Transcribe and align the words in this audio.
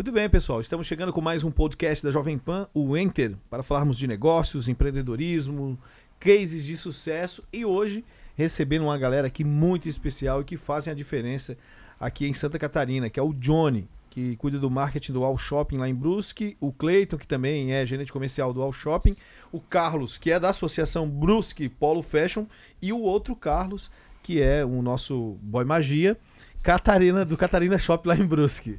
Muito 0.00 0.12
bem, 0.12 0.30
pessoal. 0.30 0.62
Estamos 0.62 0.86
chegando 0.86 1.12
com 1.12 1.20
mais 1.20 1.44
um 1.44 1.50
podcast 1.50 2.02
da 2.02 2.10
Jovem 2.10 2.38
Pan, 2.38 2.66
o 2.72 2.96
Enter, 2.96 3.36
para 3.50 3.62
falarmos 3.62 3.98
de 3.98 4.06
negócios, 4.06 4.66
empreendedorismo, 4.66 5.78
cases 6.18 6.64
de 6.64 6.74
sucesso 6.74 7.44
e 7.52 7.66
hoje 7.66 8.02
recebendo 8.34 8.84
uma 8.84 8.96
galera 8.96 9.26
aqui 9.26 9.44
muito 9.44 9.90
especial 9.90 10.40
e 10.40 10.44
que 10.44 10.56
fazem 10.56 10.90
a 10.90 10.96
diferença 10.96 11.54
aqui 12.00 12.26
em 12.26 12.32
Santa 12.32 12.58
Catarina, 12.58 13.10
que 13.10 13.20
é 13.20 13.22
o 13.22 13.34
Johnny, 13.34 13.86
que 14.08 14.36
cuida 14.36 14.58
do 14.58 14.70
marketing 14.70 15.12
do 15.12 15.22
All 15.22 15.36
Shopping 15.36 15.76
lá 15.76 15.86
em 15.86 15.94
Brusque, 15.94 16.56
o 16.58 16.72
Cleiton, 16.72 17.18
que 17.18 17.26
também 17.26 17.74
é 17.74 17.84
gerente 17.84 18.10
comercial 18.10 18.54
do 18.54 18.62
All 18.62 18.72
Shopping, 18.72 19.14
o 19.52 19.60
Carlos, 19.60 20.16
que 20.16 20.32
é 20.32 20.40
da 20.40 20.48
associação 20.48 21.06
Brusque 21.06 21.68
Polo 21.68 22.00
Fashion, 22.00 22.46
e 22.80 22.90
o 22.90 23.02
outro 23.02 23.36
Carlos, 23.36 23.90
que 24.22 24.40
é 24.40 24.64
o 24.64 24.80
nosso 24.80 25.36
boy 25.42 25.66
magia, 25.66 26.16
Catarina 26.62 27.22
do 27.22 27.36
Catarina 27.36 27.78
Shop 27.78 28.08
lá 28.08 28.16
em 28.16 28.24
Brusque. 28.24 28.78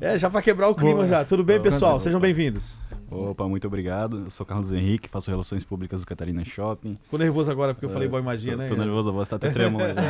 É, 0.00 0.16
já 0.16 0.30
para 0.30 0.40
quebrar 0.40 0.68
o 0.68 0.76
clima 0.76 0.94
Boa. 0.94 1.06
já. 1.08 1.24
Tudo 1.24 1.42
bem, 1.42 1.60
pessoal? 1.60 1.98
Sejam 1.98 2.20
bem-vindos. 2.20 2.78
Opa, 3.10 3.48
muito 3.48 3.66
obrigado. 3.66 4.26
Eu 4.26 4.30
sou 4.30 4.46
Carlos 4.46 4.72
Henrique, 4.72 5.08
faço 5.08 5.28
relações 5.28 5.64
públicas 5.64 6.02
do 6.02 6.06
Catarina 6.06 6.44
Shopping. 6.44 6.96
Ficou 7.02 7.18
nervoso 7.18 7.50
agora 7.50 7.74
porque 7.74 7.86
eu 7.86 7.90
falei 7.90 8.06
boy 8.06 8.22
magia, 8.22 8.52
tô, 8.52 8.58
né? 8.58 8.68
Tô 8.68 8.76
nervoso, 8.76 9.08
a 9.08 9.12
voz 9.12 9.28
tá 9.28 9.34
até 9.34 9.50
tremendo. 9.50 10.00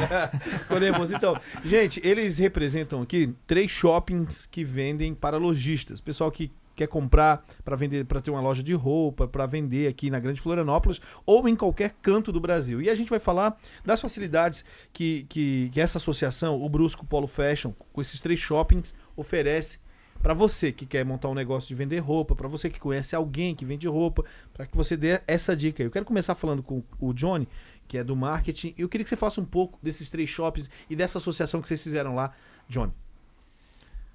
Ficou 0.40 0.78
nervoso. 0.80 1.16
Então, 1.16 1.34
gente, 1.64 2.02
eles 2.04 2.36
representam 2.36 3.00
aqui 3.00 3.32
três 3.46 3.70
shoppings 3.70 4.46
que 4.46 4.62
vendem 4.62 5.14
para 5.14 5.38
lojistas. 5.38 6.02
Pessoal 6.02 6.30
que 6.30 6.52
quer 6.74 6.86
comprar 6.86 7.44
para 7.64 7.74
vender, 7.74 8.04
para 8.04 8.20
ter 8.20 8.30
uma 8.30 8.40
loja 8.40 8.62
de 8.62 8.72
roupa, 8.74 9.26
para 9.26 9.46
vender 9.46 9.88
aqui 9.88 10.10
na 10.10 10.20
Grande 10.20 10.40
Florianópolis 10.40 11.00
ou 11.26 11.48
em 11.48 11.56
qualquer 11.56 11.94
canto 12.02 12.30
do 12.30 12.40
Brasil. 12.40 12.80
E 12.80 12.90
a 12.90 12.94
gente 12.94 13.10
vai 13.10 13.18
falar 13.18 13.56
das 13.84 14.00
facilidades 14.00 14.64
que, 14.92 15.24
que, 15.28 15.70
que 15.72 15.80
essa 15.80 15.98
associação, 15.98 16.62
o 16.62 16.68
Brusco 16.68 17.04
Polo 17.04 17.26
Fashion, 17.26 17.72
com 17.92 18.00
esses 18.00 18.20
três 18.20 18.38
shoppings, 18.38 18.94
oferece 19.18 19.80
para 20.22 20.34
você 20.34 20.72
que 20.72 20.84
quer 20.84 21.04
montar 21.04 21.28
um 21.28 21.34
negócio 21.34 21.68
de 21.68 21.74
vender 21.74 21.98
roupa, 21.98 22.34
para 22.34 22.48
você 22.48 22.68
que 22.68 22.78
conhece 22.78 23.14
alguém 23.14 23.54
que 23.54 23.64
vende 23.64 23.86
roupa, 23.86 24.24
para 24.52 24.66
que 24.66 24.76
você 24.76 24.96
dê 24.96 25.20
essa 25.26 25.56
dica. 25.56 25.82
Eu 25.82 25.90
quero 25.90 26.04
começar 26.04 26.34
falando 26.34 26.62
com 26.62 26.82
o 26.98 27.12
Johnny, 27.12 27.48
que 27.86 27.96
é 27.98 28.04
do 28.04 28.16
marketing. 28.16 28.74
Eu 28.76 28.88
queria 28.88 29.04
que 29.04 29.10
você 29.10 29.16
falasse 29.16 29.40
um 29.40 29.44
pouco 29.44 29.78
desses 29.82 30.10
três 30.10 30.28
shops 30.28 30.68
e 30.90 30.96
dessa 30.96 31.18
associação 31.18 31.60
que 31.60 31.68
vocês 31.68 31.82
fizeram 31.82 32.14
lá, 32.14 32.32
Johnny. 32.68 32.92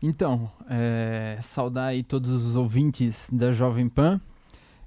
Então, 0.02 0.52
é, 0.70 1.40
saudar 1.42 1.88
aí 1.88 2.04
todos 2.04 2.30
os 2.32 2.58
ouvintes 2.58 3.30
da 3.32 3.54
Jovem 3.54 3.88
Pan. 3.88 4.20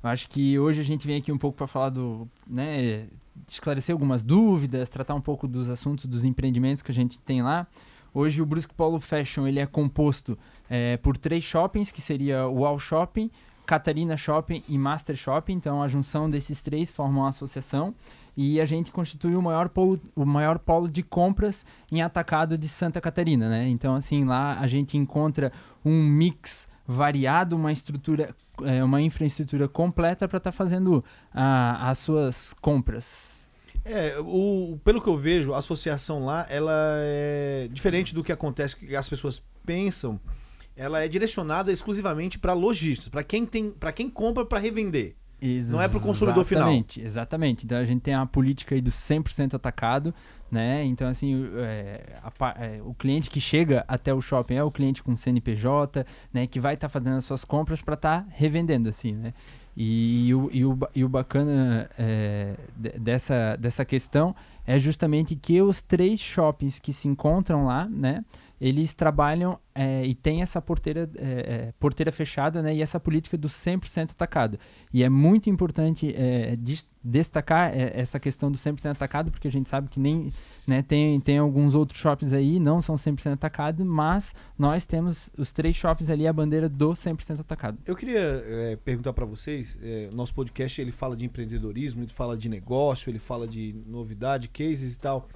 Eu 0.02 0.10
acho 0.10 0.28
que 0.28 0.58
hoje 0.58 0.80
a 0.80 0.84
gente 0.84 1.06
vem 1.06 1.16
aqui 1.16 1.32
um 1.32 1.38
pouco 1.38 1.56
para 1.56 1.66
falar 1.66 1.88
do, 1.88 2.28
né, 2.46 3.08
esclarecer 3.48 3.94
algumas 3.94 4.22
dúvidas, 4.22 4.90
tratar 4.90 5.14
um 5.14 5.20
pouco 5.20 5.48
dos 5.48 5.70
assuntos 5.70 6.04
dos 6.04 6.22
empreendimentos 6.24 6.82
que 6.82 6.92
a 6.92 6.94
gente 6.94 7.18
tem 7.20 7.42
lá. 7.42 7.66
Hoje 8.16 8.40
o 8.40 8.46
Brusque 8.46 8.72
Polo 8.72 8.98
Fashion 8.98 9.46
ele 9.46 9.60
é 9.60 9.66
composto 9.66 10.38
é, 10.70 10.96
por 10.96 11.18
três 11.18 11.44
shoppings, 11.44 11.92
que 11.92 12.00
seria 12.00 12.48
o 12.48 12.64
All 12.64 12.78
Shopping, 12.78 13.30
Catarina 13.66 14.16
Shopping 14.16 14.62
e 14.66 14.78
Master 14.78 15.14
Shopping. 15.14 15.52
Então 15.52 15.82
a 15.82 15.86
junção 15.86 16.30
desses 16.30 16.62
três 16.62 16.90
forma 16.90 17.20
uma 17.20 17.28
associação 17.28 17.94
e 18.34 18.58
a 18.58 18.64
gente 18.64 18.90
constitui 18.90 19.36
o 19.36 19.42
maior 19.42 19.68
polo, 19.68 20.00
o 20.14 20.24
maior 20.24 20.58
polo 20.58 20.88
de 20.88 21.02
compras 21.02 21.66
em 21.92 22.00
atacado 22.00 22.56
de 22.56 22.70
Santa 22.70 23.02
Catarina, 23.02 23.50
né? 23.50 23.68
Então, 23.68 23.94
assim, 23.94 24.24
lá 24.24 24.58
a 24.58 24.66
gente 24.66 24.96
encontra 24.96 25.52
um 25.84 26.02
mix 26.02 26.70
variado, 26.86 27.54
uma 27.54 27.70
estrutura, 27.70 28.34
é, 28.62 28.82
uma 28.82 29.02
infraestrutura 29.02 29.68
completa 29.68 30.26
para 30.26 30.38
estar 30.38 30.52
tá 30.52 30.56
fazendo 30.56 31.04
as 31.34 31.98
suas 31.98 32.54
compras. 32.62 33.45
É, 33.88 34.18
o, 34.18 34.80
pelo 34.84 35.00
que 35.00 35.08
eu 35.08 35.16
vejo, 35.16 35.52
a 35.52 35.58
associação 35.58 36.24
lá, 36.24 36.44
ela 36.50 36.72
é 36.98 37.68
diferente 37.70 38.12
do 38.12 38.24
que 38.24 38.32
acontece, 38.32 38.74
que 38.74 38.96
as 38.96 39.08
pessoas 39.08 39.40
pensam, 39.64 40.20
ela 40.76 41.02
é 41.02 41.08
direcionada 41.08 41.70
exclusivamente 41.70 42.38
para 42.38 42.52
lojistas, 42.52 43.08
para 43.08 43.22
quem 43.22 43.46
tem, 43.46 43.70
para 43.70 43.92
quem 43.92 44.10
compra 44.10 44.44
para 44.44 44.58
revender. 44.58 45.16
Exatamente, 45.40 45.70
não 45.70 45.82
é 45.82 45.88
para 45.88 45.98
o 45.98 46.00
consumidor 46.00 46.44
final. 46.44 46.62
Exatamente, 46.62 47.00
exatamente. 47.00 47.64
Então 47.66 47.78
a 47.78 47.84
gente 47.84 48.00
tem 48.00 48.14
a 48.14 48.24
política 48.24 48.74
aí 48.74 48.80
do 48.80 48.90
100% 48.90 49.54
atacado, 49.54 50.14
né? 50.50 50.82
Então 50.84 51.06
assim, 51.06 51.48
é, 51.56 52.18
a, 52.22 52.64
é, 52.64 52.80
o 52.82 52.94
cliente 52.94 53.30
que 53.30 53.40
chega 53.40 53.84
até 53.86 54.14
o 54.14 54.20
shopping 54.20 54.54
é 54.54 54.64
o 54.64 54.70
cliente 54.70 55.02
com 55.02 55.16
CNPJ, 55.16 56.06
né? 56.32 56.46
Que 56.46 56.58
vai 56.58 56.74
estar 56.74 56.88
tá 56.88 56.92
fazendo 56.92 57.16
as 57.16 57.24
suas 57.24 57.44
compras 57.44 57.82
para 57.82 57.94
estar 57.94 58.22
tá 58.22 58.28
revendendo, 58.30 58.88
assim, 58.88 59.12
né? 59.12 59.34
E, 59.76 60.28
e, 60.28 60.34
o, 60.34 60.50
e, 60.52 60.64
o, 60.64 60.78
e 60.94 61.04
o 61.04 61.08
bacana 61.08 61.90
é, 61.98 62.54
dessa, 62.98 63.56
dessa 63.56 63.84
questão 63.84 64.34
é 64.66 64.78
justamente 64.78 65.36
que 65.36 65.60
os 65.60 65.82
três 65.82 66.18
shoppings 66.18 66.78
que 66.78 66.92
se 66.92 67.06
encontram 67.06 67.66
lá, 67.66 67.86
né? 67.88 68.24
Eles 68.60 68.94
trabalham 68.94 69.58
é, 69.74 70.06
e 70.06 70.14
tem 70.14 70.40
essa 70.40 70.60
porteira, 70.62 71.10
é, 71.16 71.24
é, 71.24 71.74
porteira 71.78 72.10
fechada 72.10 72.62
né, 72.62 72.74
e 72.74 72.80
essa 72.80 72.98
política 72.98 73.36
do 73.36 73.48
100% 73.48 74.12
atacado. 74.12 74.58
E 74.92 75.02
é 75.02 75.08
muito 75.08 75.50
importante 75.50 76.14
é, 76.16 76.54
destacar 77.04 77.76
é, 77.76 77.92
essa 77.94 78.18
questão 78.18 78.50
do 78.50 78.56
100% 78.56 78.92
atacado, 78.92 79.30
porque 79.30 79.46
a 79.46 79.52
gente 79.52 79.68
sabe 79.68 79.88
que 79.90 80.00
nem 80.00 80.32
né, 80.66 80.82
tem, 80.82 81.20
tem 81.20 81.36
alguns 81.36 81.74
outros 81.74 82.00
shoppings 82.00 82.32
aí, 82.32 82.58
não 82.58 82.80
são 82.80 82.96
100% 82.96 83.34
atacado, 83.34 83.84
mas 83.84 84.34
nós 84.58 84.86
temos 84.86 85.30
os 85.36 85.52
três 85.52 85.76
shoppings 85.76 86.08
ali, 86.08 86.26
a 86.26 86.32
bandeira 86.32 86.68
do 86.68 86.92
100% 86.92 87.40
atacado. 87.40 87.78
Eu 87.84 87.94
queria 87.94 88.42
é, 88.46 88.76
perguntar 88.76 89.12
para 89.12 89.26
vocês, 89.26 89.78
nosso 90.12 90.34
podcast 90.34 90.80
ele 90.80 90.92
fala 90.92 91.14
de 91.14 91.26
empreendedorismo, 91.26 92.02
ele 92.02 92.10
fala 92.10 92.36
de 92.36 92.48
negócio, 92.48 93.10
ele 93.10 93.18
fala 93.18 93.46
de 93.46 93.74
novidade, 93.86 94.48
cases 94.48 94.94
e 94.94 94.98
tal. 94.98 95.28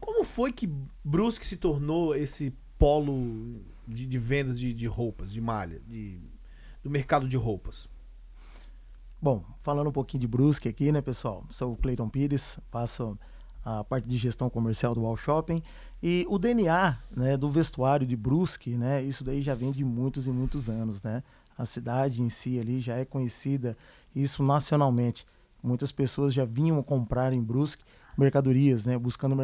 Como 0.00 0.22
foi 0.24 0.52
que 0.52 0.68
Brusque 1.02 1.46
se 1.46 1.56
tornou 1.56 2.14
esse 2.14 2.52
polo 2.78 3.60
de, 3.86 4.06
de 4.06 4.18
vendas 4.18 4.58
de, 4.58 4.72
de, 4.72 4.86
roupas, 4.86 5.32
de 5.32 5.40
malha, 5.40 5.80
de, 5.86 6.20
do 6.82 6.90
mercado 6.90 7.28
de 7.28 7.36
roupas? 7.36 7.88
Bom, 9.20 9.44
falando 9.60 9.88
um 9.88 9.92
pouquinho 9.92 10.20
de 10.20 10.28
Brusque 10.28 10.68
aqui, 10.68 10.92
né, 10.92 11.00
pessoal? 11.00 11.44
Sou 11.50 11.72
o 11.72 11.76
Cleiton 11.76 12.08
Pires, 12.08 12.58
faço 12.70 13.18
a 13.64 13.82
parte 13.82 14.06
de 14.06 14.18
gestão 14.18 14.50
comercial 14.50 14.94
do 14.94 15.02
Wall 15.02 15.16
Shopping 15.16 15.62
e 16.02 16.26
o 16.28 16.38
DNA, 16.38 16.98
né, 17.16 17.36
do 17.36 17.48
vestuário 17.48 18.06
de 18.06 18.14
Brusque, 18.14 18.76
né, 18.76 19.02
isso 19.02 19.24
daí 19.24 19.40
já 19.40 19.54
vem 19.54 19.72
de 19.72 19.82
muitos 19.82 20.26
e 20.26 20.30
muitos 20.30 20.68
anos, 20.68 21.02
né? 21.02 21.22
A 21.56 21.64
cidade 21.64 22.20
em 22.20 22.28
si 22.28 22.58
ali 22.58 22.80
já 22.80 22.96
é 22.96 23.04
conhecida 23.04 23.76
isso 24.14 24.42
nacionalmente. 24.42 25.24
Muitas 25.62 25.90
pessoas 25.90 26.34
já 26.34 26.44
vinham 26.44 26.82
comprar 26.82 27.32
em 27.32 27.40
Brusque 27.40 27.82
mercadorias, 28.18 28.84
né, 28.84 28.98
buscando 28.98 29.34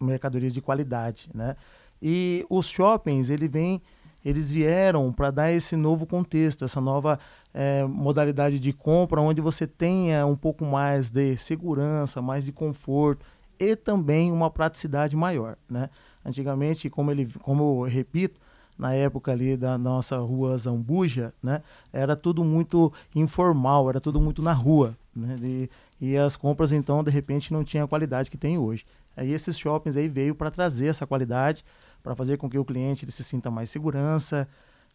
mercadorias 0.00 0.52
de 0.52 0.60
qualidade, 0.60 1.30
né? 1.34 1.56
E 2.02 2.46
os 2.48 2.66
shoppings, 2.66 3.30
ele 3.30 3.48
vem, 3.48 3.82
eles 4.24 4.50
vieram 4.50 5.12
para 5.12 5.30
dar 5.30 5.52
esse 5.52 5.76
novo 5.76 6.06
contexto, 6.06 6.64
essa 6.64 6.80
nova 6.80 7.18
é, 7.52 7.84
modalidade 7.84 8.58
de 8.58 8.72
compra, 8.72 9.20
onde 9.20 9.40
você 9.40 9.66
tenha 9.66 10.26
um 10.26 10.36
pouco 10.36 10.64
mais 10.64 11.10
de 11.10 11.36
segurança, 11.36 12.22
mais 12.22 12.44
de 12.44 12.52
conforto 12.52 13.24
e 13.60 13.76
também 13.76 14.32
uma 14.32 14.50
praticidade 14.50 15.14
maior, 15.14 15.56
né? 15.68 15.90
Antigamente, 16.24 16.88
como, 16.88 17.10
ele, 17.10 17.26
como 17.42 17.84
eu 17.84 17.88
repito, 17.88 18.40
na 18.78 18.94
época 18.94 19.30
ali 19.30 19.54
da 19.58 19.76
nossa 19.76 20.16
rua 20.16 20.56
Zambuja, 20.56 21.34
né? 21.42 21.62
Era 21.92 22.16
tudo 22.16 22.42
muito 22.42 22.90
informal, 23.14 23.90
era 23.90 24.00
tudo 24.00 24.18
muito 24.18 24.40
na 24.40 24.54
rua, 24.54 24.96
né? 25.14 25.38
E, 25.42 25.70
e 26.00 26.16
as 26.16 26.36
compras, 26.36 26.72
então, 26.72 27.04
de 27.04 27.10
repente, 27.10 27.52
não 27.52 27.62
tinham 27.62 27.84
a 27.84 27.88
qualidade 27.88 28.30
que 28.30 28.38
tem 28.38 28.56
hoje. 28.56 28.86
Aí 29.14 29.30
esses 29.32 29.58
shoppings 29.58 29.96
aí 29.96 30.08
veio 30.08 30.34
para 30.34 30.50
trazer 30.50 30.86
essa 30.86 31.06
qualidade, 31.06 31.62
para 32.02 32.14
fazer 32.14 32.36
com 32.36 32.48
que 32.48 32.58
o 32.58 32.64
cliente 32.64 33.04
ele 33.04 33.12
se 33.12 33.24
sinta 33.24 33.50
mais 33.50 33.70
segurança, 33.70 34.48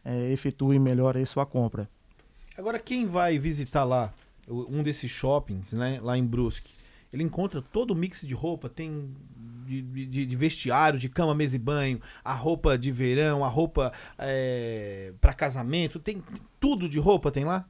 é, 0.04 0.32
efetue 0.32 0.80
melhor 0.80 1.18
a 1.18 1.26
sua 1.26 1.46
compra. 1.46 1.90
Agora, 2.58 2.80
quem 2.80 3.06
vai 3.06 3.38
visitar 3.38 3.84
lá, 3.84 4.14
um 4.48 4.82
desses 4.84 5.12
shoppings, 5.12 5.74
né, 5.74 6.00
lá 6.02 6.18
em 6.18 6.26
Brusque, 6.26 6.72
ele 7.12 7.24
encontra 7.24 7.62
todo 7.62 7.92
o 7.92 7.96
mix 7.96 8.22
de 8.22 8.34
roupa, 8.34 8.70
tem 8.70 9.14
de, 9.66 9.82
de, 9.82 10.26
de, 10.26 10.36
vestiário, 10.36 11.00
de 11.00 11.10
cama, 11.10 11.34
mesa 11.34 11.56
e 11.56 11.60
banho, 11.60 12.00
a 12.24 12.34
roupa 12.34 12.78
de 12.78 12.92
verão, 12.92 13.44
a 13.44 13.48
roupa 13.48 13.92
é, 14.18 15.14
para 15.20 15.34
casamento, 15.34 16.00
tem 16.00 16.24
tudo 16.60 16.88
de 16.88 17.00
roupa, 17.00 17.32
tem 17.32 17.46
lá? 17.46 17.66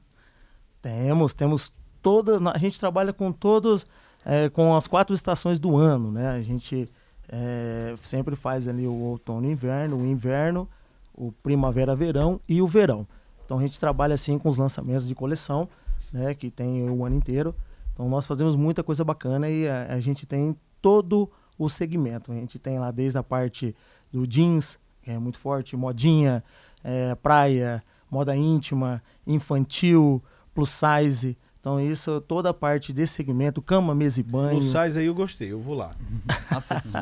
Temos, 0.82 1.32
temos 1.32 1.72
toda, 2.02 2.38
a 2.50 2.58
gente 2.58 2.78
trabalha 2.78 3.12
com 3.12 3.32
todos, 3.32 3.86
é, 4.24 4.48
com 4.48 4.74
as 4.74 4.86
quatro 4.86 5.14
estações 5.14 5.58
do 5.58 5.76
ano, 5.76 6.12
né? 6.12 6.30
A 6.30 6.42
gente 6.42 6.88
é, 7.28 7.94
sempre 8.02 8.36
faz 8.36 8.68
ali 8.68 8.86
o 8.86 8.92
outono 8.92 9.50
inverno, 9.50 9.96
o 9.96 10.06
inverno, 10.06 10.68
o 11.14 11.32
primavera-verão 11.32 12.40
e 12.48 12.60
o 12.60 12.66
verão. 12.66 13.06
Então 13.44 13.58
a 13.58 13.62
gente 13.62 13.78
trabalha 13.78 14.14
assim 14.14 14.38
com 14.38 14.48
os 14.48 14.56
lançamentos 14.56 15.06
de 15.06 15.14
coleção, 15.14 15.68
né, 16.12 16.34
que 16.34 16.50
tem 16.50 16.88
o 16.88 17.04
ano 17.04 17.16
inteiro. 17.16 17.54
Então 17.92 18.08
nós 18.08 18.26
fazemos 18.26 18.56
muita 18.56 18.82
coisa 18.82 19.04
bacana 19.04 19.48
e 19.48 19.68
a, 19.68 19.94
a 19.94 20.00
gente 20.00 20.26
tem 20.26 20.56
todo 20.82 21.30
o 21.58 21.68
segmento. 21.68 22.32
A 22.32 22.34
gente 22.34 22.58
tem 22.58 22.78
lá 22.78 22.90
desde 22.90 23.18
a 23.18 23.22
parte 23.22 23.74
do 24.12 24.26
jeans, 24.26 24.78
que 25.02 25.10
é 25.10 25.18
muito 25.18 25.38
forte, 25.38 25.76
modinha, 25.76 26.44
é, 26.82 27.14
praia, 27.14 27.82
moda 28.10 28.36
íntima, 28.36 29.02
infantil, 29.26 30.22
plus 30.54 30.70
size. 30.70 31.36
Então 31.66 31.80
isso, 31.80 32.20
toda 32.20 32.50
a 32.50 32.54
parte 32.54 32.92
desse 32.92 33.14
segmento, 33.14 33.60
cama, 33.60 33.92
mesa 33.92 34.20
e 34.20 34.22
banho. 34.22 34.60
Plus 34.60 34.70
size 34.70 35.00
aí 35.00 35.06
eu 35.06 35.14
gostei, 35.16 35.50
eu 35.50 35.60
vou 35.60 35.74
lá. 35.74 35.96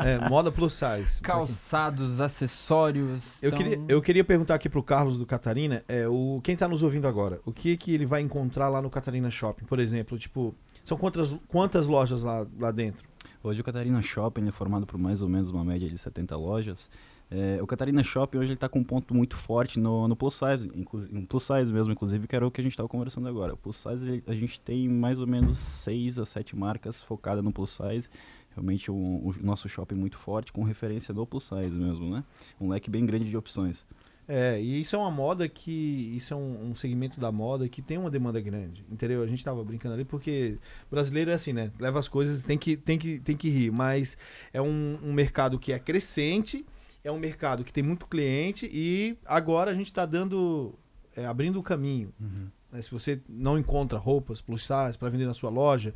É, 0.06 0.26
moda 0.26 0.50
plus 0.50 0.72
size. 0.72 1.20
Calçados, 1.20 2.18
acessórios. 2.18 3.42
Eu 3.42 3.48
então- 3.48 3.58
queria, 3.58 3.84
eu 3.86 4.00
queria 4.00 4.24
perguntar 4.24 4.54
aqui 4.54 4.70
pro 4.70 4.82
Carlos 4.82 5.18
do 5.18 5.26
Catarina, 5.26 5.84
é, 5.86 6.08
o, 6.08 6.40
quem 6.42 6.56
tá 6.56 6.66
nos 6.66 6.82
ouvindo 6.82 7.06
agora, 7.06 7.40
o 7.44 7.52
que 7.52 7.76
que 7.76 7.92
ele 7.92 8.06
vai 8.06 8.22
encontrar 8.22 8.70
lá 8.70 8.80
no 8.80 8.88
Catarina 8.88 9.30
Shopping? 9.30 9.66
Por 9.66 9.78
exemplo, 9.78 10.18
tipo, 10.18 10.54
são 10.82 10.96
quantas, 10.96 11.36
quantas 11.46 11.86
lojas 11.86 12.24
lá, 12.24 12.46
lá 12.58 12.70
dentro? 12.70 13.06
Hoje 13.42 13.60
o 13.60 13.64
Catarina 13.64 14.00
Shopping 14.00 14.48
é 14.48 14.50
formado 14.50 14.86
por 14.86 14.96
mais 14.96 15.20
ou 15.20 15.28
menos 15.28 15.50
uma 15.50 15.62
média 15.62 15.90
de 15.90 15.98
70 15.98 16.34
lojas. 16.38 16.90
É, 17.30 17.60
o 17.60 17.66
Catarina 17.66 18.02
Shopping 18.04 18.38
hoje 18.38 18.48
ele 18.48 18.54
está 18.54 18.68
com 18.68 18.78
um 18.78 18.84
ponto 18.84 19.14
muito 19.14 19.36
forte 19.36 19.80
no, 19.80 20.06
no 20.06 20.14
plus 20.14 20.34
size, 20.34 20.70
inclu- 20.74 21.08
em 21.10 21.24
plus 21.24 21.42
size 21.42 21.72
mesmo, 21.72 21.92
inclusive, 21.92 22.28
que 22.28 22.36
era 22.36 22.46
o 22.46 22.50
que 22.50 22.60
a 22.60 22.64
gente 22.64 22.72
estava 22.72 22.88
conversando 22.88 23.26
agora. 23.28 23.54
O 23.54 23.56
plus 23.56 23.76
size 23.76 24.22
a 24.26 24.34
gente 24.34 24.60
tem 24.60 24.88
mais 24.88 25.18
ou 25.18 25.26
menos 25.26 25.56
6 25.58 26.18
a 26.18 26.26
7 26.26 26.54
marcas 26.56 27.00
focadas 27.00 27.42
no 27.42 27.52
plus 27.52 27.70
size. 27.70 28.08
Realmente 28.54 28.88
o 28.88 29.34
nosso 29.40 29.68
shopping 29.68 29.96
muito 29.96 30.16
forte, 30.16 30.52
com 30.52 30.62
referência 30.62 31.12
do 31.12 31.26
plus 31.26 31.44
size 31.44 31.76
mesmo, 31.76 32.08
né? 32.08 32.22
Um 32.60 32.68
leque 32.68 32.88
bem 32.88 33.04
grande 33.04 33.28
de 33.28 33.36
opções. 33.36 33.84
É, 34.28 34.58
e 34.60 34.80
isso 34.80 34.94
é 34.96 34.98
uma 34.98 35.10
moda 35.10 35.48
que. 35.48 36.14
Isso 36.16 36.32
é 36.32 36.36
um, 36.36 36.70
um 36.70 36.74
segmento 36.76 37.18
da 37.20 37.30
moda 37.32 37.68
que 37.68 37.82
tem 37.82 37.98
uma 37.98 38.10
demanda 38.10 38.40
grande. 38.40 38.84
Entendeu? 38.90 39.22
A 39.22 39.26
gente 39.26 39.44
tava 39.44 39.62
brincando 39.64 39.94
ali 39.94 40.04
porque 40.04 40.56
brasileiro 40.90 41.30
é 41.30 41.34
assim, 41.34 41.52
né? 41.52 41.70
Leva 41.78 41.98
as 41.98 42.08
coisas, 42.08 42.42
tem 42.42 42.56
que, 42.56 42.76
tem 42.76 42.96
que, 42.96 43.18
tem 43.18 43.36
que 43.36 43.50
rir. 43.50 43.70
Mas 43.70 44.16
é 44.52 44.62
um, 44.62 44.98
um 45.02 45.12
mercado 45.12 45.58
que 45.58 45.72
é 45.72 45.78
crescente, 45.78 46.64
é 47.04 47.12
um 47.12 47.18
mercado 47.18 47.62
que 47.62 47.72
tem 47.72 47.84
muito 47.84 48.06
cliente 48.06 48.68
e 48.72 49.16
agora 49.26 49.70
a 49.70 49.74
gente 49.74 49.92
tá 49.92 50.06
dando. 50.06 50.74
é, 51.14 51.26
abrindo 51.26 51.60
o 51.60 51.62
caminho. 51.62 52.12
né? 52.72 52.80
Se 52.82 52.90
você 52.90 53.20
não 53.28 53.58
encontra 53.58 53.98
roupas 53.98 54.40
plus 54.40 54.62
size 54.66 54.98
para 54.98 55.10
vender 55.10 55.26
na 55.26 55.34
sua 55.34 55.50
loja, 55.50 55.92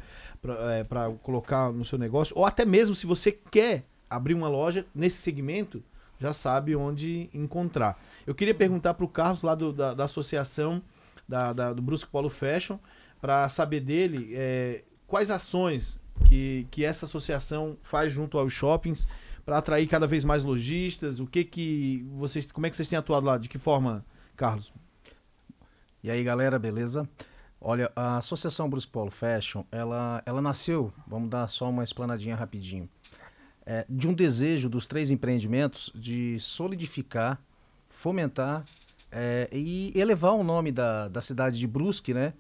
para 0.89 1.11
colocar 1.23 1.73
no 1.73 1.85
seu 1.85 1.99
negócio, 1.99 2.37
ou 2.37 2.45
até 2.45 2.65
mesmo 2.65 2.95
se 2.95 3.07
você 3.07 3.33
quer 3.33 3.85
abrir 4.09 4.35
uma 4.35 4.49
loja 4.49 4.87
nesse 4.95 5.17
segmento, 5.21 5.83
já 6.21 6.33
sabe 6.33 6.77
onde 6.77 7.29
encontrar. 7.33 8.01
Eu 8.27 8.35
queria 8.35 8.55
perguntar 8.55 8.95
para 8.95 9.05
o 9.05 9.09
Carlos 9.09 9.43
lá 9.43 9.55
do- 9.55 9.73
da, 9.73 9.95
da 9.95 10.05
associação 10.05 10.83
da, 11.27 11.53
da- 11.53 11.73
do 11.73 11.81
Brusque 11.83 12.11
Polo 12.11 12.29
Fashion 12.31 12.79
para 13.21 13.49
saber 13.49 13.81
dele 13.81 14.33
é, 14.35 14.83
quais 15.07 15.31
ações 15.31 15.99
que, 16.27 16.67
que 16.71 16.85
essa 16.85 17.07
associação 17.07 17.77
faz 17.81 18.13
junto 18.13 18.39
aos 18.39 18.53
shoppings 18.53 19.07
para 19.49 19.57
atrair 19.57 19.87
cada 19.87 20.07
vez 20.07 20.25
mais 20.25 20.45
lojistas. 20.45 21.21
O 21.21 21.27
que 21.27 21.43
que 21.43 22.07
vocês, 22.13 22.45
como 22.53 22.67
é 22.67 22.71
que 22.71 22.77
vocês 22.77 22.87
têm 22.87 22.99
atuado 22.99 23.25
lá? 23.25 23.39
De 23.39 23.49
que 23.49 23.57
forma, 23.57 24.05
Carlos? 24.37 24.75
E 26.05 26.11
aí, 26.11 26.23
galera, 26.23 26.59
beleza? 26.59 27.09
Olha, 27.59 27.91
a 27.97 28.19
Associação 28.19 28.69
Brusque 28.69 28.93
Polo 28.93 29.11
Fashion, 29.11 29.65
ela, 29.73 30.23
ela 30.27 30.43
nasceu, 30.43 30.93
vamos 31.07 31.31
dar 31.31 31.49
só 31.49 31.71
uma 31.71 31.83
explanadinha 31.83 32.37
rapidinho, 32.37 32.91
é, 33.65 33.87
de 33.89 34.07
um 34.07 34.13
desejo 34.13 34.69
dos 34.69 34.85
três 34.85 35.11
empreendimentos 35.11 35.91
de 35.95 36.39
solidificar, 36.41 37.41
fomentar 37.89 38.67
é, 39.11 39.49
e 39.51 39.99
elevar 39.99 40.35
o 40.35 40.45
nome 40.45 40.71
da, 40.71 41.09
da 41.09 41.23
cidade 41.23 41.59
de 41.59 41.67
Brusque, 41.67 42.13
né? 42.13 42.35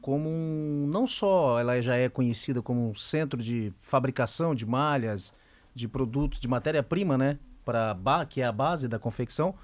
Como 0.00 0.28
um, 0.28 0.86
não 0.88 1.08
só 1.08 1.58
ela 1.58 1.82
já 1.82 1.96
é 1.96 2.08
conhecida 2.08 2.62
como 2.62 2.88
um 2.88 2.94
centro 2.94 3.42
de 3.42 3.72
fabricação 3.80 4.54
de 4.54 4.64
malhas, 4.64 5.34
de 5.74 5.88
produtos, 5.88 6.40
de 6.40 6.48
matéria-prima, 6.48 7.16
né? 7.16 7.38
Pra, 7.64 7.94
ba- 7.94 8.26
que 8.26 8.40
é 8.40 8.44
a 8.44 8.52
base 8.52 8.88
da 8.88 8.98
confecção, 8.98 9.54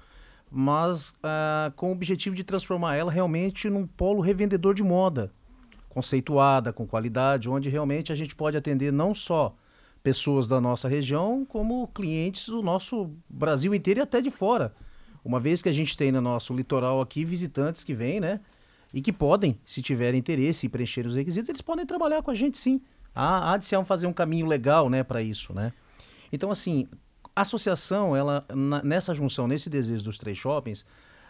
mas 0.49 1.13
ah, 1.21 1.71
com 1.75 1.89
o 1.89 1.91
objetivo 1.91 2.35
de 2.35 2.43
transformar 2.43 2.95
ela 2.95 3.11
realmente 3.11 3.69
num 3.69 3.85
polo 3.85 4.21
revendedor 4.21 4.73
de 4.73 4.83
moda, 4.83 5.31
conceituada, 5.89 6.71
com 6.71 6.87
qualidade, 6.87 7.49
onde 7.49 7.69
realmente 7.69 8.11
a 8.11 8.15
gente 8.15 8.35
pode 8.35 8.55
atender 8.55 8.91
não 8.91 9.13
só 9.13 9.55
pessoas 10.01 10.47
da 10.47 10.61
nossa 10.61 10.87
região, 10.87 11.45
como 11.45 11.87
clientes 11.89 12.47
do 12.47 12.61
nosso 12.61 13.11
Brasil 13.29 13.75
inteiro 13.75 13.99
e 13.99 14.03
até 14.03 14.21
de 14.21 14.31
fora. 14.31 14.73
Uma 15.25 15.39
vez 15.39 15.61
que 15.61 15.67
a 15.67 15.73
gente 15.73 15.97
tem 15.97 16.11
no 16.11 16.21
nosso 16.21 16.53
litoral 16.53 17.01
aqui 17.01 17.25
visitantes 17.25 17.83
que 17.83 17.93
vêm, 17.93 18.21
né? 18.21 18.39
E 18.93 19.01
que 19.01 19.11
podem, 19.11 19.59
se 19.65 19.81
tiverem 19.81 20.19
interesse 20.19 20.65
e 20.65 20.69
preencher 20.69 21.05
os 21.05 21.15
requisitos, 21.15 21.49
eles 21.49 21.61
podem 21.61 21.85
trabalhar 21.85 22.23
com 22.23 22.31
a 22.31 22.33
gente 22.33 22.57
sim. 22.57 22.81
Há, 23.13 23.51
há 23.51 23.57
de 23.57 23.65
se 23.65 23.83
fazer 23.83 24.07
um 24.07 24.13
caminho 24.13 24.47
legal, 24.47 24.89
né, 24.89 25.03
para 25.03 25.21
isso, 25.21 25.53
né? 25.53 25.73
Então, 26.31 26.51
assim, 26.51 26.87
a 27.35 27.41
associação, 27.41 28.15
ela, 28.15 28.45
na- 28.53 28.83
nessa 28.83 29.13
junção, 29.13 29.47
nesse 29.47 29.69
desejo 29.69 30.03
dos 30.03 30.17
três 30.17 30.37
shoppings, 30.37 30.85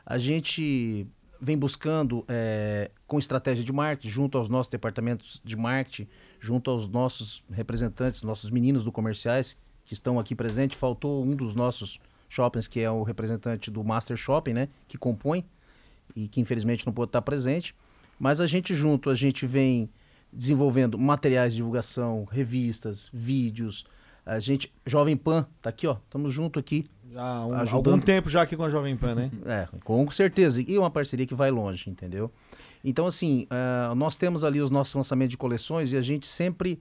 a 0.05 0.17
gente 0.17 1.07
vem 1.41 1.57
buscando, 1.57 2.25
eh, 2.27 2.91
com 3.07 3.17
estratégia 3.17 3.63
de 3.63 3.71
marketing, 3.71 4.09
junto 4.09 4.37
aos 4.37 4.49
nossos 4.49 4.69
departamentos 4.69 5.41
de 5.43 5.55
marketing, 5.55 6.07
junto 6.39 6.69
aos 6.69 6.87
nossos 6.87 7.43
representantes, 7.49 8.23
nossos 8.23 8.49
meninos 8.51 8.83
do 8.83 8.91
comerciais 8.91 9.55
que 9.85 9.93
estão 9.93 10.19
aqui 10.19 10.35
presentes. 10.35 10.77
Faltou 10.77 11.23
um 11.23 11.35
dos 11.35 11.55
nossos 11.55 11.99
shoppings, 12.27 12.67
que 12.67 12.81
é 12.81 12.91
o 12.91 13.03
representante 13.03 13.71
do 13.71 13.83
Master 13.83 14.17
Shopping, 14.17 14.53
né, 14.53 14.69
que 14.87 14.97
compõe 14.97 15.45
e 16.15 16.27
que 16.27 16.41
infelizmente 16.41 16.85
não 16.85 16.93
pôde 16.93 17.09
estar 17.09 17.21
presente. 17.21 17.73
Mas 18.19 18.41
a 18.41 18.47
gente 18.47 18.73
junto, 18.75 19.09
a 19.09 19.15
gente 19.15 19.45
vem 19.47 19.89
desenvolvendo 20.31 20.97
materiais 20.97 21.53
de 21.53 21.57
divulgação, 21.57 22.25
revistas, 22.25 23.09
vídeos. 23.13 23.85
A 24.29 24.39
gente, 24.39 24.71
Jovem 24.85 25.17
Pan, 25.17 25.47
tá 25.61 25.69
aqui, 25.69 25.87
ó, 25.87 25.97
estamos 26.05 26.31
junto 26.31 26.59
aqui. 26.59 26.87
Há 27.15 27.45
um, 27.47 27.75
algum 27.75 27.99
tempo 27.99 28.29
já 28.29 28.43
aqui 28.43 28.55
com 28.55 28.63
a 28.63 28.69
Jovem 28.69 28.95
Pan, 28.95 29.15
né? 29.15 29.31
É, 29.45 29.67
com 29.83 30.09
certeza. 30.11 30.61
E 30.61 30.77
uma 30.77 30.91
parceria 30.91 31.25
que 31.25 31.33
vai 31.33 31.49
longe, 31.49 31.89
entendeu? 31.89 32.31
Então, 32.83 33.07
assim, 33.07 33.47
ah, 33.49 33.93
nós 33.95 34.15
temos 34.15 34.43
ali 34.43 34.61
os 34.61 34.69
nossos 34.69 34.93
lançamentos 34.93 35.31
de 35.31 35.37
coleções 35.37 35.91
e 35.91 35.97
a 35.97 36.01
gente 36.01 36.27
sempre 36.27 36.79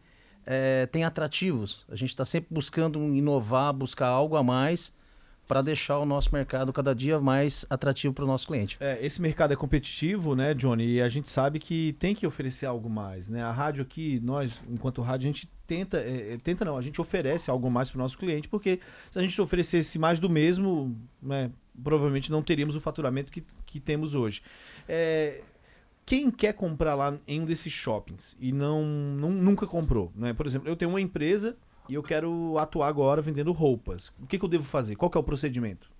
eh, 0.50 0.86
tem 0.86 1.04
atrativos. 1.04 1.84
A 1.88 1.96
gente 1.96 2.08
está 2.08 2.24
sempre 2.24 2.48
buscando 2.50 2.98
inovar, 3.14 3.72
buscar 3.72 4.08
algo 4.08 4.36
a 4.36 4.42
mais 4.42 4.92
para 5.48 5.62
deixar 5.62 5.98
o 5.98 6.04
nosso 6.04 6.28
mercado 6.32 6.72
cada 6.74 6.94
dia 6.94 7.18
mais 7.18 7.64
atrativo 7.70 8.12
para 8.12 8.24
o 8.24 8.26
nosso 8.28 8.46
cliente. 8.46 8.76
É, 8.78 9.04
esse 9.04 9.20
mercado 9.20 9.52
é 9.52 9.56
competitivo, 9.56 10.36
né, 10.36 10.52
Johnny? 10.52 10.86
E 10.86 11.00
a 11.00 11.08
gente 11.08 11.30
sabe 11.30 11.58
que 11.58 11.96
tem 11.98 12.14
que 12.14 12.26
oferecer 12.26 12.66
algo 12.66 12.90
mais, 12.90 13.30
né? 13.30 13.42
A 13.42 13.50
rádio 13.50 13.82
aqui, 13.82 14.20
nós, 14.22 14.62
enquanto 14.68 15.00
rádio, 15.00 15.24
a 15.26 15.32
gente 15.32 15.48
tenta, 15.66 15.98
é, 15.98 16.34
é, 16.34 16.38
tenta 16.38 16.66
não, 16.66 16.76
a 16.76 16.82
gente 16.82 17.00
oferece 17.00 17.50
algo 17.50 17.70
mais 17.70 17.90
para 17.90 17.98
o 17.98 18.02
nosso 18.02 18.18
cliente, 18.18 18.46
porque 18.46 18.78
se 19.10 19.18
a 19.18 19.22
gente 19.22 19.40
oferecesse 19.40 19.98
mais 19.98 20.20
do 20.20 20.28
mesmo, 20.28 20.94
né, 21.22 21.50
provavelmente 21.82 22.30
não 22.30 22.42
teríamos 22.42 22.76
o 22.76 22.80
faturamento 22.80 23.32
que, 23.32 23.42
que 23.64 23.80
temos 23.80 24.14
hoje. 24.14 24.42
É, 24.86 25.40
quem 26.04 26.30
quer 26.30 26.52
comprar 26.52 26.94
lá 26.94 27.16
em 27.26 27.40
um 27.40 27.44
desses 27.46 27.72
shoppings 27.72 28.36
e 28.38 28.52
não, 28.52 28.84
não- 28.84 29.30
nunca 29.30 29.66
comprou, 29.66 30.12
né? 30.14 30.32
Por 30.34 30.46
exemplo, 30.46 30.68
eu 30.68 30.76
tenho 30.76 30.90
uma 30.90 31.00
empresa 31.00 31.56
e 31.88 31.94
eu 31.94 32.02
quero 32.02 32.56
atuar 32.58 32.88
agora 32.88 33.22
vendendo 33.22 33.52
roupas. 33.52 34.12
O 34.20 34.26
que, 34.26 34.38
que 34.38 34.44
eu 34.44 34.48
devo 34.48 34.64
fazer? 34.64 34.96
Qual 34.96 35.10
é 35.14 35.18
o 35.18 35.22
procedimento? 35.22 35.90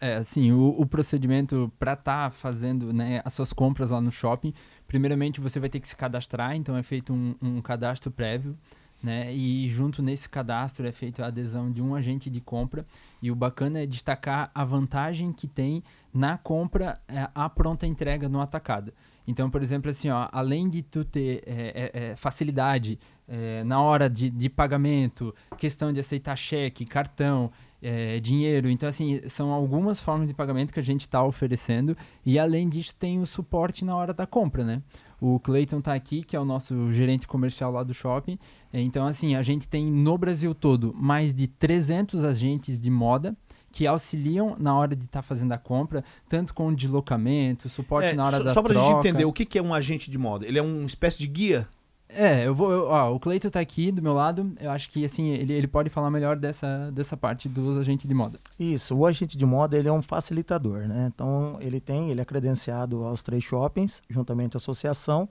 É, 0.00 0.14
assim, 0.14 0.52
o, 0.52 0.68
o 0.78 0.86
procedimento 0.86 1.72
para 1.78 1.94
estar 1.94 2.30
fazendo 2.30 2.92
né, 2.92 3.20
as 3.24 3.32
suas 3.32 3.52
compras 3.52 3.90
lá 3.90 4.00
no 4.00 4.12
shopping, 4.12 4.54
primeiramente 4.86 5.40
você 5.40 5.58
vai 5.58 5.68
ter 5.68 5.80
que 5.80 5.88
se 5.88 5.96
cadastrar, 5.96 6.54
então 6.54 6.76
é 6.76 6.82
feito 6.84 7.12
um, 7.12 7.34
um 7.42 7.60
cadastro 7.60 8.10
prévio, 8.10 8.56
né? 9.02 9.32
E 9.32 9.68
junto 9.68 10.02
nesse 10.02 10.28
cadastro 10.28 10.86
é 10.86 10.92
feita 10.92 11.24
a 11.24 11.28
adesão 11.28 11.70
de 11.70 11.80
um 11.80 11.94
agente 11.94 12.28
de 12.28 12.40
compra. 12.40 12.84
E 13.22 13.30
o 13.30 13.34
bacana 13.34 13.80
é 13.80 13.86
destacar 13.86 14.50
a 14.54 14.64
vantagem 14.64 15.32
que 15.32 15.46
tem 15.46 15.82
na 16.12 16.36
compra 16.36 17.00
é, 17.08 17.28
a 17.34 17.48
pronta 17.48 17.86
entrega 17.86 18.28
no 18.28 18.40
atacado. 18.40 18.92
Então, 19.26 19.50
por 19.50 19.62
exemplo, 19.62 19.90
assim, 19.90 20.08
ó, 20.08 20.28
além 20.32 20.68
de 20.68 20.82
tu 20.82 21.04
ter 21.04 21.42
é, 21.46 21.90
é, 21.92 22.10
é, 22.10 22.16
facilidade 22.16 22.98
é, 23.28 23.62
na 23.64 23.80
hora 23.80 24.08
de, 24.08 24.30
de 24.30 24.48
pagamento, 24.48 25.34
questão 25.58 25.92
de 25.92 26.00
aceitar 26.00 26.36
cheque, 26.36 26.84
cartão, 26.84 27.50
é, 27.82 28.18
dinheiro. 28.20 28.68
Então, 28.68 28.88
assim, 28.88 29.20
são 29.28 29.52
algumas 29.52 30.00
formas 30.00 30.26
de 30.28 30.34
pagamento 30.34 30.72
que 30.72 30.80
a 30.80 30.84
gente 30.84 31.02
está 31.02 31.22
oferecendo. 31.22 31.96
E 32.24 32.38
além 32.38 32.68
disso, 32.68 32.94
tem 32.96 33.20
o 33.20 33.26
suporte 33.26 33.84
na 33.84 33.94
hora 33.94 34.12
da 34.12 34.26
compra, 34.26 34.64
né? 34.64 34.82
O 35.20 35.38
Clayton 35.40 35.80
tá 35.80 35.94
aqui, 35.94 36.22
que 36.22 36.36
é 36.36 36.40
o 36.40 36.44
nosso 36.44 36.92
gerente 36.92 37.26
comercial 37.26 37.72
lá 37.72 37.82
do 37.82 37.92
shopping. 37.92 38.38
É, 38.72 38.80
Então, 38.80 39.04
assim, 39.06 39.34
a 39.34 39.42
gente 39.42 39.68
tem 39.68 39.86
no 39.86 40.16
Brasil 40.16 40.54
todo 40.54 40.94
mais 40.94 41.34
de 41.34 41.46
300 41.46 42.24
agentes 42.24 42.78
de 42.78 42.90
moda 42.90 43.36
que 43.70 43.86
auxiliam 43.86 44.56
na 44.58 44.74
hora 44.74 44.96
de 44.96 45.04
estar 45.04 45.20
fazendo 45.22 45.52
a 45.52 45.58
compra, 45.58 46.02
tanto 46.28 46.54
com 46.54 46.72
deslocamento, 46.72 47.68
suporte 47.68 48.08
É, 48.08 48.14
na 48.14 48.24
hora 48.24 48.36
só, 48.38 48.42
da 48.44 48.54
só 48.54 48.62
pra 48.62 48.72
troca. 48.72 48.88
gente 48.88 48.98
entender, 49.06 49.24
o 49.26 49.32
que, 49.32 49.44
que 49.44 49.58
é 49.58 49.62
um 49.62 49.74
agente 49.74 50.10
de 50.10 50.16
moda? 50.16 50.46
Ele 50.46 50.58
é 50.58 50.62
uma 50.62 50.86
espécie 50.86 51.18
de 51.18 51.26
guia? 51.26 51.68
É, 52.10 52.46
eu 52.46 52.54
vou. 52.54 52.72
eu- 52.72 52.86
ó, 52.86 53.12
o 53.14 53.20
Cleiton 53.20 53.50
tá 53.50 53.60
aqui 53.60 53.92
do 53.92 54.00
meu 54.00 54.14
lado. 54.14 54.50
Eu 54.60 54.70
acho 54.70 54.88
que 54.90 55.04
assim, 55.04 55.28
ele, 55.28 55.52
ele 55.52 55.68
pode 55.68 55.90
falar 55.90 56.10
melhor 56.10 56.36
dessa, 56.36 56.90
dessa 56.90 57.16
parte 57.16 57.48
dos 57.48 57.76
agentes 57.76 58.08
de 58.08 58.14
moda. 58.14 58.38
Isso, 58.58 58.94
o 58.96 59.04
agente 59.06 59.36
de 59.36 59.44
moda 59.44 59.76
ele 59.76 59.88
é 59.88 59.92
um 59.92 60.00
facilitador, 60.00 60.88
né? 60.88 61.10
Então 61.14 61.58
ele 61.60 61.80
tem, 61.80 62.10
ele 62.10 62.20
é 62.20 62.24
credenciado 62.24 63.04
aos 63.04 63.22
três 63.22 63.44
shoppings, 63.44 64.00
juntamente 64.08 64.56
à 64.56 64.58
associação, 64.58 65.28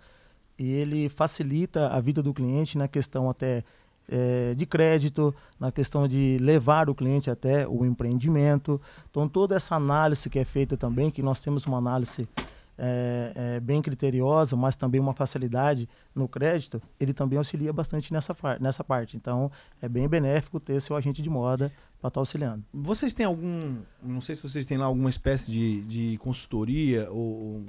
e 0.57 0.69
ele 0.69 1.09
facilita 1.09 1.87
a 1.87 1.99
vida 1.99 2.21
do 2.21 2.33
cliente 2.33 2.77
na 2.77 2.87
questão 2.87 3.27
até 3.27 3.63
eh, 4.09 4.53
de 4.55 4.65
crédito, 4.67 5.33
na 5.59 5.71
questão 5.71 6.07
de 6.07 6.37
levar 6.39 6.89
o 6.89 6.95
cliente 6.95 7.29
até 7.29 7.67
o 7.67 7.85
empreendimento. 7.85 8.79
Então 9.09 9.27
toda 9.27 9.55
essa 9.55 9.75
análise 9.75 10.29
que 10.29 10.37
é 10.37 10.45
feita 10.45 10.77
também, 10.77 11.09
que 11.09 11.23
nós 11.23 11.39
temos 11.39 11.65
uma 11.65 11.77
análise 11.79 12.27
é, 12.77 13.31
é, 13.35 13.59
bem 13.59 13.81
criteriosa, 13.81 14.55
mas 14.55 14.75
também 14.75 15.01
uma 15.01 15.13
facilidade 15.13 15.89
no 16.13 16.27
crédito, 16.27 16.81
ele 16.99 17.13
também 17.13 17.37
auxilia 17.37 17.73
bastante 17.73 18.13
nessa, 18.13 18.35
nessa 18.59 18.83
parte. 18.83 19.17
Então, 19.17 19.51
é 19.81 19.89
bem 19.89 20.07
benéfico 20.07 20.59
ter 20.59 20.79
seu 20.81 20.95
agente 20.95 21.21
de 21.21 21.29
moda 21.29 21.71
para 21.99 22.09
estar 22.09 22.11
tá 22.11 22.19
auxiliando. 22.19 22.63
Vocês 22.73 23.13
têm 23.13 23.25
algum, 23.25 23.77
não 24.03 24.21
sei 24.21 24.35
se 24.35 24.43
vocês 24.43 24.65
têm 24.65 24.77
lá 24.77 24.85
alguma 24.85 25.09
espécie 25.09 25.51
de, 25.51 25.81
de 25.81 26.17
consultoria 26.17 27.09
ou 27.11 27.65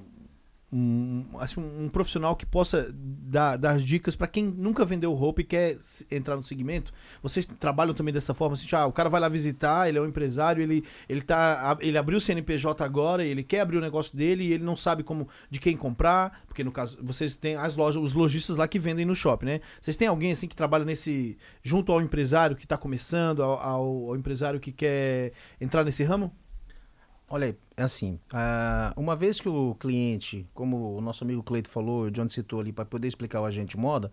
um, 0.72 1.25
assim, 1.38 1.60
um 1.60 1.88
profissional 1.88 2.37
que 2.37 2.44
possa 2.44 2.90
dar, 2.92 3.56
dar 3.56 3.78
dicas 3.78 4.14
para 4.14 4.26
quem 4.26 4.44
nunca 4.44 4.84
vendeu 4.84 5.12
roupa 5.14 5.40
e 5.40 5.44
quer 5.44 5.78
entrar 6.10 6.37
no 6.37 6.42
segmento. 6.42 6.92
Vocês 7.22 7.46
trabalham 7.58 7.94
também 7.94 8.12
dessa 8.12 8.34
forma? 8.34 8.54
Assim, 8.54 8.66
ah, 8.72 8.87
o 8.87 8.92
cara 8.92 9.08
vai 9.08 9.20
lá 9.20 9.28
visitar, 9.28 9.88
ele 9.88 9.98
é 9.98 10.00
um 10.00 10.06
empresário, 10.06 10.62
ele, 10.62 10.84
ele, 11.08 11.22
tá, 11.22 11.76
ele 11.80 11.96
abriu 11.96 12.18
o 12.18 12.20
CNPJ 12.20 12.84
agora, 12.84 13.25
ele 13.25 13.42
quer 13.42 13.60
abrir 13.60 13.78
o 13.78 13.80
negócio 13.80 14.16
dele 14.16 14.44
e 14.44 14.52
ele 14.52 14.64
não 14.64 14.76
sabe 14.76 15.02
como 15.02 15.26
de 15.50 15.58
quem 15.58 15.76
comprar, 15.76 16.42
porque 16.46 16.62
no 16.62 16.70
caso, 16.70 16.98
vocês 17.02 17.34
têm 17.34 17.56
as 17.56 17.75
lojas, 17.75 18.02
os 18.02 18.12
lojistas 18.12 18.56
lá 18.56 18.68
que 18.68 18.78
vendem 18.78 19.06
no 19.06 19.14
shopping, 19.14 19.46
né? 19.46 19.60
Vocês 19.80 19.96
têm 19.96 20.08
alguém 20.08 20.32
assim 20.32 20.46
que 20.46 20.56
trabalha 20.56 20.84
nesse. 20.84 21.38
junto 21.62 21.92
ao 21.92 22.02
empresário 22.02 22.54
que 22.54 22.64
está 22.64 22.76
começando, 22.76 23.42
ao, 23.42 23.58
ao, 23.58 24.10
ao 24.10 24.16
empresário 24.16 24.60
que 24.60 24.72
quer 24.72 25.32
entrar 25.60 25.82
nesse 25.82 26.04
ramo? 26.04 26.32
Olha 27.30 27.56
é 27.76 27.82
assim, 27.82 28.18
uh, 28.32 28.99
uma 28.99 29.14
vez 29.14 29.38
que 29.38 29.49
o 29.49 29.75
cliente, 29.75 30.49
como 30.54 30.97
o 30.97 31.00
nosso 31.00 31.25
amigo 31.25 31.42
Cleito 31.42 31.68
falou, 31.68 32.04
o 32.04 32.11
John 32.11 32.28
citou 32.28 32.58
ali, 32.58 32.73
para 32.73 32.87
poder 32.87 33.06
explicar 33.06 33.40
o 33.40 33.44
agente 33.44 33.76
moda, 33.76 34.11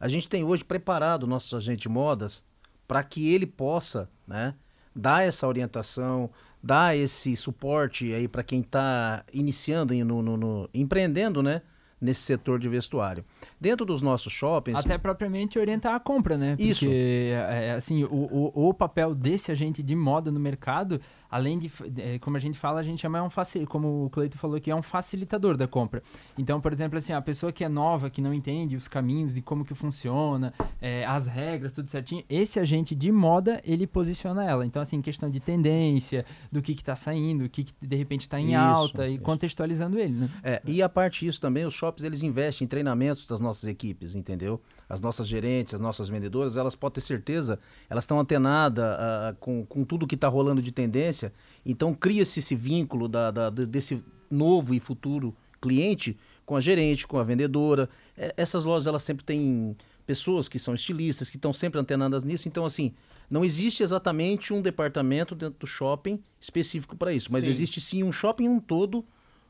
a 0.00 0.08
gente 0.08 0.28
tem 0.28 0.42
hoje 0.42 0.64
preparado 0.64 1.26
nossos 1.26 1.54
agentes 1.54 1.90
modas 1.90 2.44
para 2.88 3.02
que 3.04 3.32
ele 3.32 3.46
possa, 3.46 4.10
né, 4.26 4.54
dar 4.94 5.24
essa 5.24 5.46
orientação, 5.46 6.28
dar 6.62 6.96
esse 6.96 7.36
suporte 7.36 8.12
aí 8.12 8.26
para 8.26 8.42
quem 8.42 8.60
está 8.60 9.24
iniciando 9.32 9.94
no, 10.04 10.20
no, 10.22 10.36
no, 10.36 10.70
empreendendo, 10.74 11.42
né, 11.42 11.62
nesse 12.00 12.22
setor 12.22 12.58
de 12.58 12.68
vestuário. 12.68 13.24
Dentro 13.66 13.84
dos 13.84 14.00
nossos 14.00 14.32
shoppings. 14.32 14.78
Até 14.78 14.96
propriamente 14.96 15.58
orientar 15.58 15.94
a 15.94 15.98
compra, 15.98 16.36
né? 16.38 16.50
Porque, 16.50 16.70
Isso. 16.70 16.86
É, 16.88 17.74
assim, 17.76 18.04
o, 18.04 18.52
o, 18.54 18.68
o, 18.68 18.72
papel 18.72 19.12
desse 19.12 19.50
agente 19.50 19.82
de 19.82 19.94
moda 19.96 20.30
no 20.30 20.38
mercado, 20.38 21.00
além 21.28 21.58
de, 21.58 21.70
é, 21.98 22.18
como 22.20 22.36
a 22.36 22.40
gente 22.40 22.56
fala, 22.56 22.78
a 22.78 22.82
gente 22.84 23.00
chama 23.00 23.18
é 23.18 23.22
um 23.22 23.28
facil, 23.28 23.66
como 23.66 24.04
o 24.04 24.10
Cleito 24.10 24.38
falou 24.38 24.60
que 24.60 24.70
é 24.70 24.76
um 24.76 24.82
facilitador 24.82 25.56
da 25.56 25.66
compra. 25.66 26.00
Então, 26.38 26.60
por 26.60 26.72
exemplo, 26.72 26.96
assim, 26.96 27.12
a 27.12 27.20
pessoa 27.20 27.50
que 27.50 27.64
é 27.64 27.68
nova, 27.68 28.08
que 28.08 28.20
não 28.20 28.32
entende 28.32 28.76
os 28.76 28.86
caminhos 28.86 29.34
de 29.34 29.42
como 29.42 29.64
que 29.64 29.74
funciona, 29.74 30.54
é, 30.80 31.04
as 31.04 31.26
regras, 31.26 31.72
tudo 31.72 31.90
certinho, 31.90 32.22
esse 32.28 32.60
agente 32.60 32.94
de 32.94 33.10
moda, 33.10 33.60
ele 33.64 33.86
posiciona 33.86 34.44
ela. 34.44 34.64
Então, 34.64 34.80
assim, 34.80 35.02
questão 35.02 35.28
de 35.28 35.40
tendência, 35.40 36.24
do 36.52 36.62
que 36.62 36.72
está 36.72 36.94
saindo, 36.94 37.44
o 37.44 37.48
que, 37.48 37.64
que, 37.64 37.72
de 37.80 37.96
repente 37.96 38.22
está 38.22 38.40
em 38.40 38.52
isso, 38.52 38.56
alta, 38.56 39.08
isso. 39.08 39.16
e 39.16 39.18
contextualizando 39.18 39.98
ele, 39.98 40.12
né? 40.12 40.30
É, 40.42 40.62
e 40.64 40.82
a 40.82 40.88
parte 40.88 41.24
disso 41.24 41.40
também, 41.40 41.64
os 41.64 41.74
shoppings, 41.74 42.04
eles 42.04 42.22
investem 42.22 42.64
em 42.64 42.68
treinamentos 42.68 43.26
das 43.26 43.40
nossas 43.40 43.55
equipes, 43.64 44.14
entendeu? 44.14 44.60
As 44.88 45.00
nossas 45.00 45.26
gerentes, 45.26 45.74
as 45.74 45.80
nossas 45.80 46.08
vendedoras, 46.08 46.56
elas 46.56 46.74
podem 46.74 46.94
ter 46.94 47.00
certeza, 47.00 47.58
elas 47.88 48.04
estão 48.04 48.18
antenadas 48.18 48.84
uh, 48.84 49.36
com, 49.40 49.64
com 49.66 49.84
tudo 49.84 50.06
que 50.06 50.14
está 50.14 50.28
rolando 50.28 50.62
de 50.62 50.72
tendência. 50.72 51.32
Então 51.64 51.94
cria-se 51.94 52.40
esse 52.40 52.54
vínculo 52.54 53.08
da, 53.08 53.30
da, 53.30 53.50
desse 53.50 54.02
novo 54.30 54.74
e 54.74 54.80
futuro 54.80 55.34
cliente 55.60 56.16
com 56.44 56.56
a 56.56 56.60
gerente, 56.60 57.06
com 57.06 57.18
a 57.18 57.24
vendedora. 57.24 57.88
É, 58.16 58.32
essas 58.36 58.64
lojas 58.64 58.86
elas 58.86 59.02
sempre 59.02 59.24
têm 59.24 59.76
pessoas 60.06 60.48
que 60.48 60.58
são 60.58 60.74
estilistas, 60.74 61.28
que 61.28 61.36
estão 61.36 61.52
sempre 61.52 61.80
antenadas 61.80 62.24
nisso. 62.24 62.48
Então, 62.48 62.64
assim, 62.64 62.94
não 63.28 63.44
existe 63.44 63.82
exatamente 63.82 64.54
um 64.54 64.62
departamento 64.62 65.34
dentro 65.34 65.58
do 65.58 65.66
shopping 65.66 66.22
específico 66.40 66.96
para 66.96 67.12
isso, 67.12 67.28
mas 67.32 67.42
sim. 67.42 67.50
existe 67.50 67.80
sim 67.80 68.04
um 68.04 68.12
shopping 68.12 68.48
um 68.48 68.60
todo 68.60 69.04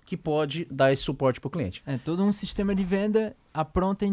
que 0.07 0.17
pode 0.17 0.65
dar 0.71 0.93
esse 0.93 1.03
suporte 1.03 1.41
para 1.41 1.49
o 1.49 1.51
cliente. 1.51 1.83
É 1.85 1.99
todo 1.99 2.23
um 2.23 2.33
sistema 2.33 2.75
de 2.77 2.85
venda 2.85 3.37
a 3.53 3.65
pronta, 3.65 4.07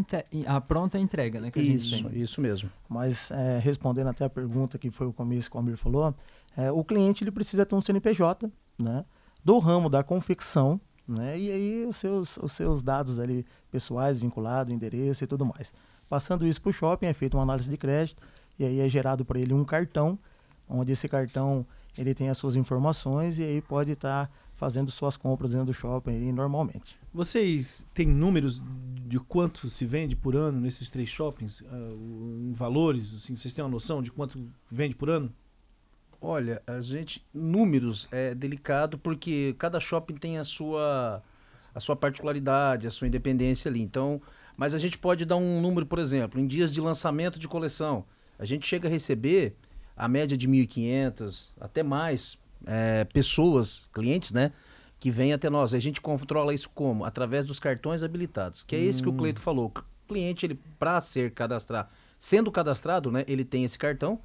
a 0.48 0.60
pronta 0.60 0.98
entrega, 0.98 1.40
né? 1.40 1.52
isso, 1.56 2.10
isso 2.10 2.42
mesmo. 2.42 2.70
Mas 2.90 3.30
é, 3.30 3.60
respondendo 3.60 4.08
até 4.08 4.26
a 4.26 4.30
pergunta 4.30 4.80
que 4.80 4.90
foi 4.90 5.06
o 5.06 5.14
começo 5.14 5.52
que 5.52 5.56
o 5.56 5.60
Amir 5.60 5.78
falou, 5.78 6.14
é, 6.58 6.72
o 6.72 6.84
cliente 6.84 7.24
ele 7.24 7.32
precisa 7.32 7.64
ter 7.64 7.76
um 7.76 7.82
CNPJ, 7.82 8.52
né? 8.78 9.06
Do 9.46 9.60
ramo 9.60 9.88
da 9.88 10.04
confecção, 10.04 10.82
né? 11.08 11.38
E 11.38 11.52
aí 11.52 11.86
os 11.86 11.98
seus, 11.98 12.38
os 12.38 12.54
seus 12.54 12.82
dados 12.82 13.20
ali 13.20 13.46
pessoais 13.70 14.20
vinculados, 14.20 14.74
endereço 14.74 15.24
e 15.24 15.28
tudo 15.28 15.46
mais. 15.46 15.72
Passando 16.10 16.48
isso 16.48 16.60
para 16.60 16.70
o 16.70 16.74
shopping, 16.74 17.06
é 17.06 17.14
feita 17.14 17.38
uma 17.38 17.44
análise 17.44 17.70
de 17.70 17.78
crédito 17.78 18.22
e 18.58 18.66
aí 18.66 18.80
é 18.80 18.90
gerado 18.90 19.24
para 19.24 19.40
ele 19.40 19.54
um 19.54 19.64
cartão, 19.64 20.18
onde 20.68 20.92
esse 20.92 21.08
cartão 21.08 21.66
ele 21.96 22.16
tem 22.16 22.30
as 22.30 22.38
suas 22.38 22.56
informações 22.56 23.38
e 23.38 23.44
aí 23.44 23.62
pode 23.62 23.92
estar 23.92 24.26
tá 24.26 24.34
fazendo 24.64 24.90
suas 24.90 25.18
compras 25.18 25.52
dentro 25.52 25.66
do 25.66 25.74
shopping 25.74 26.32
normalmente. 26.32 26.98
Vocês 27.14 27.86
têm 27.94 28.08
números 28.08 28.64
de 29.06 29.20
quanto 29.20 29.68
se 29.68 29.86
vende 29.86 30.16
por 30.16 30.38
ano 30.38 30.62
nesses 30.62 30.90
três 30.90 31.10
shoppings? 31.10 31.60
Uh, 31.60 32.48
em 32.48 32.54
valores? 32.54 33.14
Assim, 33.14 33.36
vocês 33.36 33.54
têm 33.54 33.62
uma 33.62 33.70
noção 33.70 34.02
de 34.02 34.10
quanto 34.10 34.42
vende 34.72 34.96
por 34.96 35.10
ano? 35.10 35.34
Olha, 36.22 36.64
a 36.66 36.80
gente. 36.80 37.22
Números 37.34 38.08
é 38.10 38.34
delicado 38.34 38.98
porque 38.98 39.54
cada 39.60 39.82
shopping 39.82 40.16
tem 40.16 40.38
a 40.38 40.46
sua, 40.46 41.22
a 41.76 41.80
sua 41.82 41.98
particularidade, 41.98 42.88
a 42.88 42.92
sua 42.92 43.10
independência 43.10 43.68
ali. 43.68 43.82
Então, 43.82 44.22
mas 44.56 44.74
a 44.74 44.78
gente 44.78 44.98
pode 44.98 45.26
dar 45.26 45.36
um 45.36 45.60
número, 45.60 45.86
por 45.86 46.00
exemplo, 46.00 46.40
em 46.40 46.48
dias 46.48 46.72
de 46.72 46.80
lançamento 46.80 47.38
de 47.38 47.50
coleção. 47.50 48.06
A 48.40 48.46
gente 48.46 48.66
chega 48.66 48.88
a 48.88 48.92
receber 48.92 49.58
a 49.94 50.08
média 50.08 50.38
de 50.38 50.48
1.500, 50.48 51.50
até 51.60 51.84
mais, 51.84 52.38
é, 52.66 53.04
pessoas, 53.06 53.90
clientes, 53.94 54.32
né? 54.32 54.52
Que 55.00 55.12
vêm 55.12 55.34
até 55.34 55.50
nós. 55.50 55.74
A 55.74 55.80
gente 55.80 56.00
controla 56.00 56.54
isso 56.54 56.70
como? 56.70 57.06
Através 57.06 57.46
dos 57.46 57.60
cartões 57.60 58.04
habilitados. 58.04 58.64
Que 58.64 58.76
é 58.76 58.80
hum. 58.80 58.90
esse 58.90 59.02
que 59.02 59.10
o 59.10 59.12
hum. 59.12 59.18
Cleito 59.18 59.42
falou. 59.42 59.68
O 59.68 60.08
cliente, 60.08 60.46
ele, 60.46 60.60
para 60.80 61.00
ser 61.02 61.32
cadastrado, 61.32 61.90
sendo 62.18 62.52
cadastrado, 62.52 63.12
né? 63.12 63.24
Ele 63.28 63.44
tem 63.44 63.64
esse 63.64 63.78
cartão, 63.78 64.20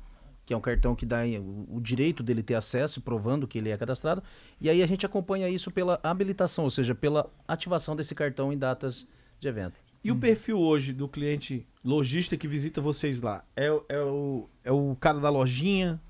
que 0.46 0.54
é 0.54 0.56
um 0.56 0.60
cartão 0.60 0.94
que 0.94 1.04
dá 1.04 1.18
o, 1.40 1.76
o 1.76 1.80
direito 1.80 2.22
dele 2.22 2.42
ter 2.42 2.54
acesso, 2.54 3.00
provando 3.00 3.46
que 3.46 3.58
ele 3.58 3.70
é 3.70 3.76
cadastrado. 3.76 4.22
E 4.60 4.70
aí 4.70 4.82
a 4.82 4.86
gente 4.86 5.04
acompanha 5.04 5.48
isso 5.48 5.70
pela 5.70 5.98
habilitação, 6.02 6.64
ou 6.64 6.70
seja, 6.70 6.94
pela 6.94 7.30
ativação 7.46 7.96
desse 7.96 8.14
cartão 8.14 8.52
em 8.52 8.58
datas 8.58 9.06
de 9.40 9.48
evento. 9.48 9.74
E 10.02 10.12
hum. 10.12 10.14
o 10.14 10.18
perfil 10.18 10.58
hoje 10.58 10.92
do 10.92 11.08
cliente 11.08 11.66
lojista 11.84 12.36
que 12.36 12.46
visita 12.46 12.80
vocês 12.80 13.20
lá? 13.20 13.44
É, 13.56 13.66
é, 13.88 14.00
o, 14.00 14.48
é 14.62 14.70
o 14.70 14.96
cara 15.00 15.18
da 15.18 15.28
lojinha? 15.28 16.00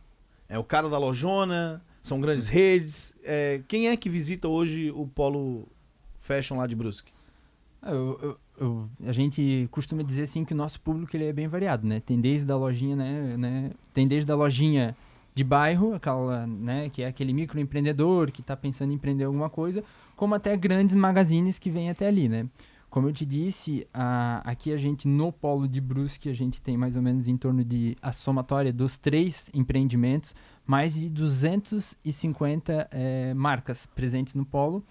É 0.48 0.58
o 0.58 0.64
cara 0.64 0.88
da 0.88 0.98
lojona? 0.98 1.82
São 2.08 2.22
grandes 2.22 2.48
redes. 2.48 3.14
É, 3.22 3.60
quem 3.68 3.88
é 3.88 3.96
que 3.96 4.08
visita 4.08 4.48
hoje 4.48 4.90
o 4.92 5.06
Polo 5.06 5.68
Fashion 6.20 6.56
lá 6.56 6.66
de 6.66 6.74
Brusque? 6.74 7.12
Ah, 7.82 7.90
eu, 7.90 8.18
eu, 8.22 8.38
eu, 8.58 8.90
a 9.06 9.12
gente 9.12 9.68
costuma 9.70 10.02
dizer 10.02 10.22
assim 10.22 10.42
que 10.42 10.54
o 10.54 10.56
nosso 10.56 10.80
público 10.80 11.14
ele 11.14 11.26
é 11.26 11.32
bem 11.34 11.46
variado, 11.46 11.86
né? 11.86 12.00
Tem 12.00 12.18
desde 12.18 12.50
a 12.50 12.56
lojinha, 12.56 12.96
né, 12.96 13.36
né? 13.36 13.70
Tem 13.92 14.08
desde 14.08 14.32
a 14.32 14.34
lojinha 14.34 14.96
de 15.34 15.44
bairro, 15.44 15.94
aquela, 15.94 16.46
né, 16.46 16.88
que 16.88 17.02
é 17.02 17.06
aquele 17.06 17.32
microempreendedor 17.34 18.32
que 18.32 18.40
está 18.40 18.56
pensando 18.56 18.90
em 18.90 18.94
empreender 18.94 19.24
alguma 19.24 19.50
coisa, 19.50 19.84
como 20.16 20.34
até 20.34 20.56
grandes 20.56 20.94
magazines 20.96 21.58
que 21.58 21.68
vêm 21.68 21.90
até 21.90 22.08
ali, 22.08 22.26
né? 22.26 22.46
Como 22.90 23.08
eu 23.08 23.12
te 23.12 23.26
disse, 23.26 23.86
a, 23.92 24.40
aqui 24.44 24.72
a 24.72 24.76
gente 24.76 25.06
no 25.06 25.30
polo 25.30 25.68
de 25.68 25.80
Brusque 25.80 26.30
a 26.30 26.34
gente 26.34 26.60
tem 26.60 26.76
mais 26.76 26.96
ou 26.96 27.02
menos 27.02 27.28
em 27.28 27.36
torno 27.36 27.62
de 27.62 27.96
a 28.00 28.12
somatória 28.12 28.72
dos 28.72 28.96
três 28.96 29.50
empreendimentos, 29.52 30.34
mais 30.66 30.94
de 30.94 31.10
250 31.10 32.88
é, 32.90 33.34
marcas 33.34 33.86
presentes 33.86 34.34
no 34.34 34.44
polo. 34.44 34.82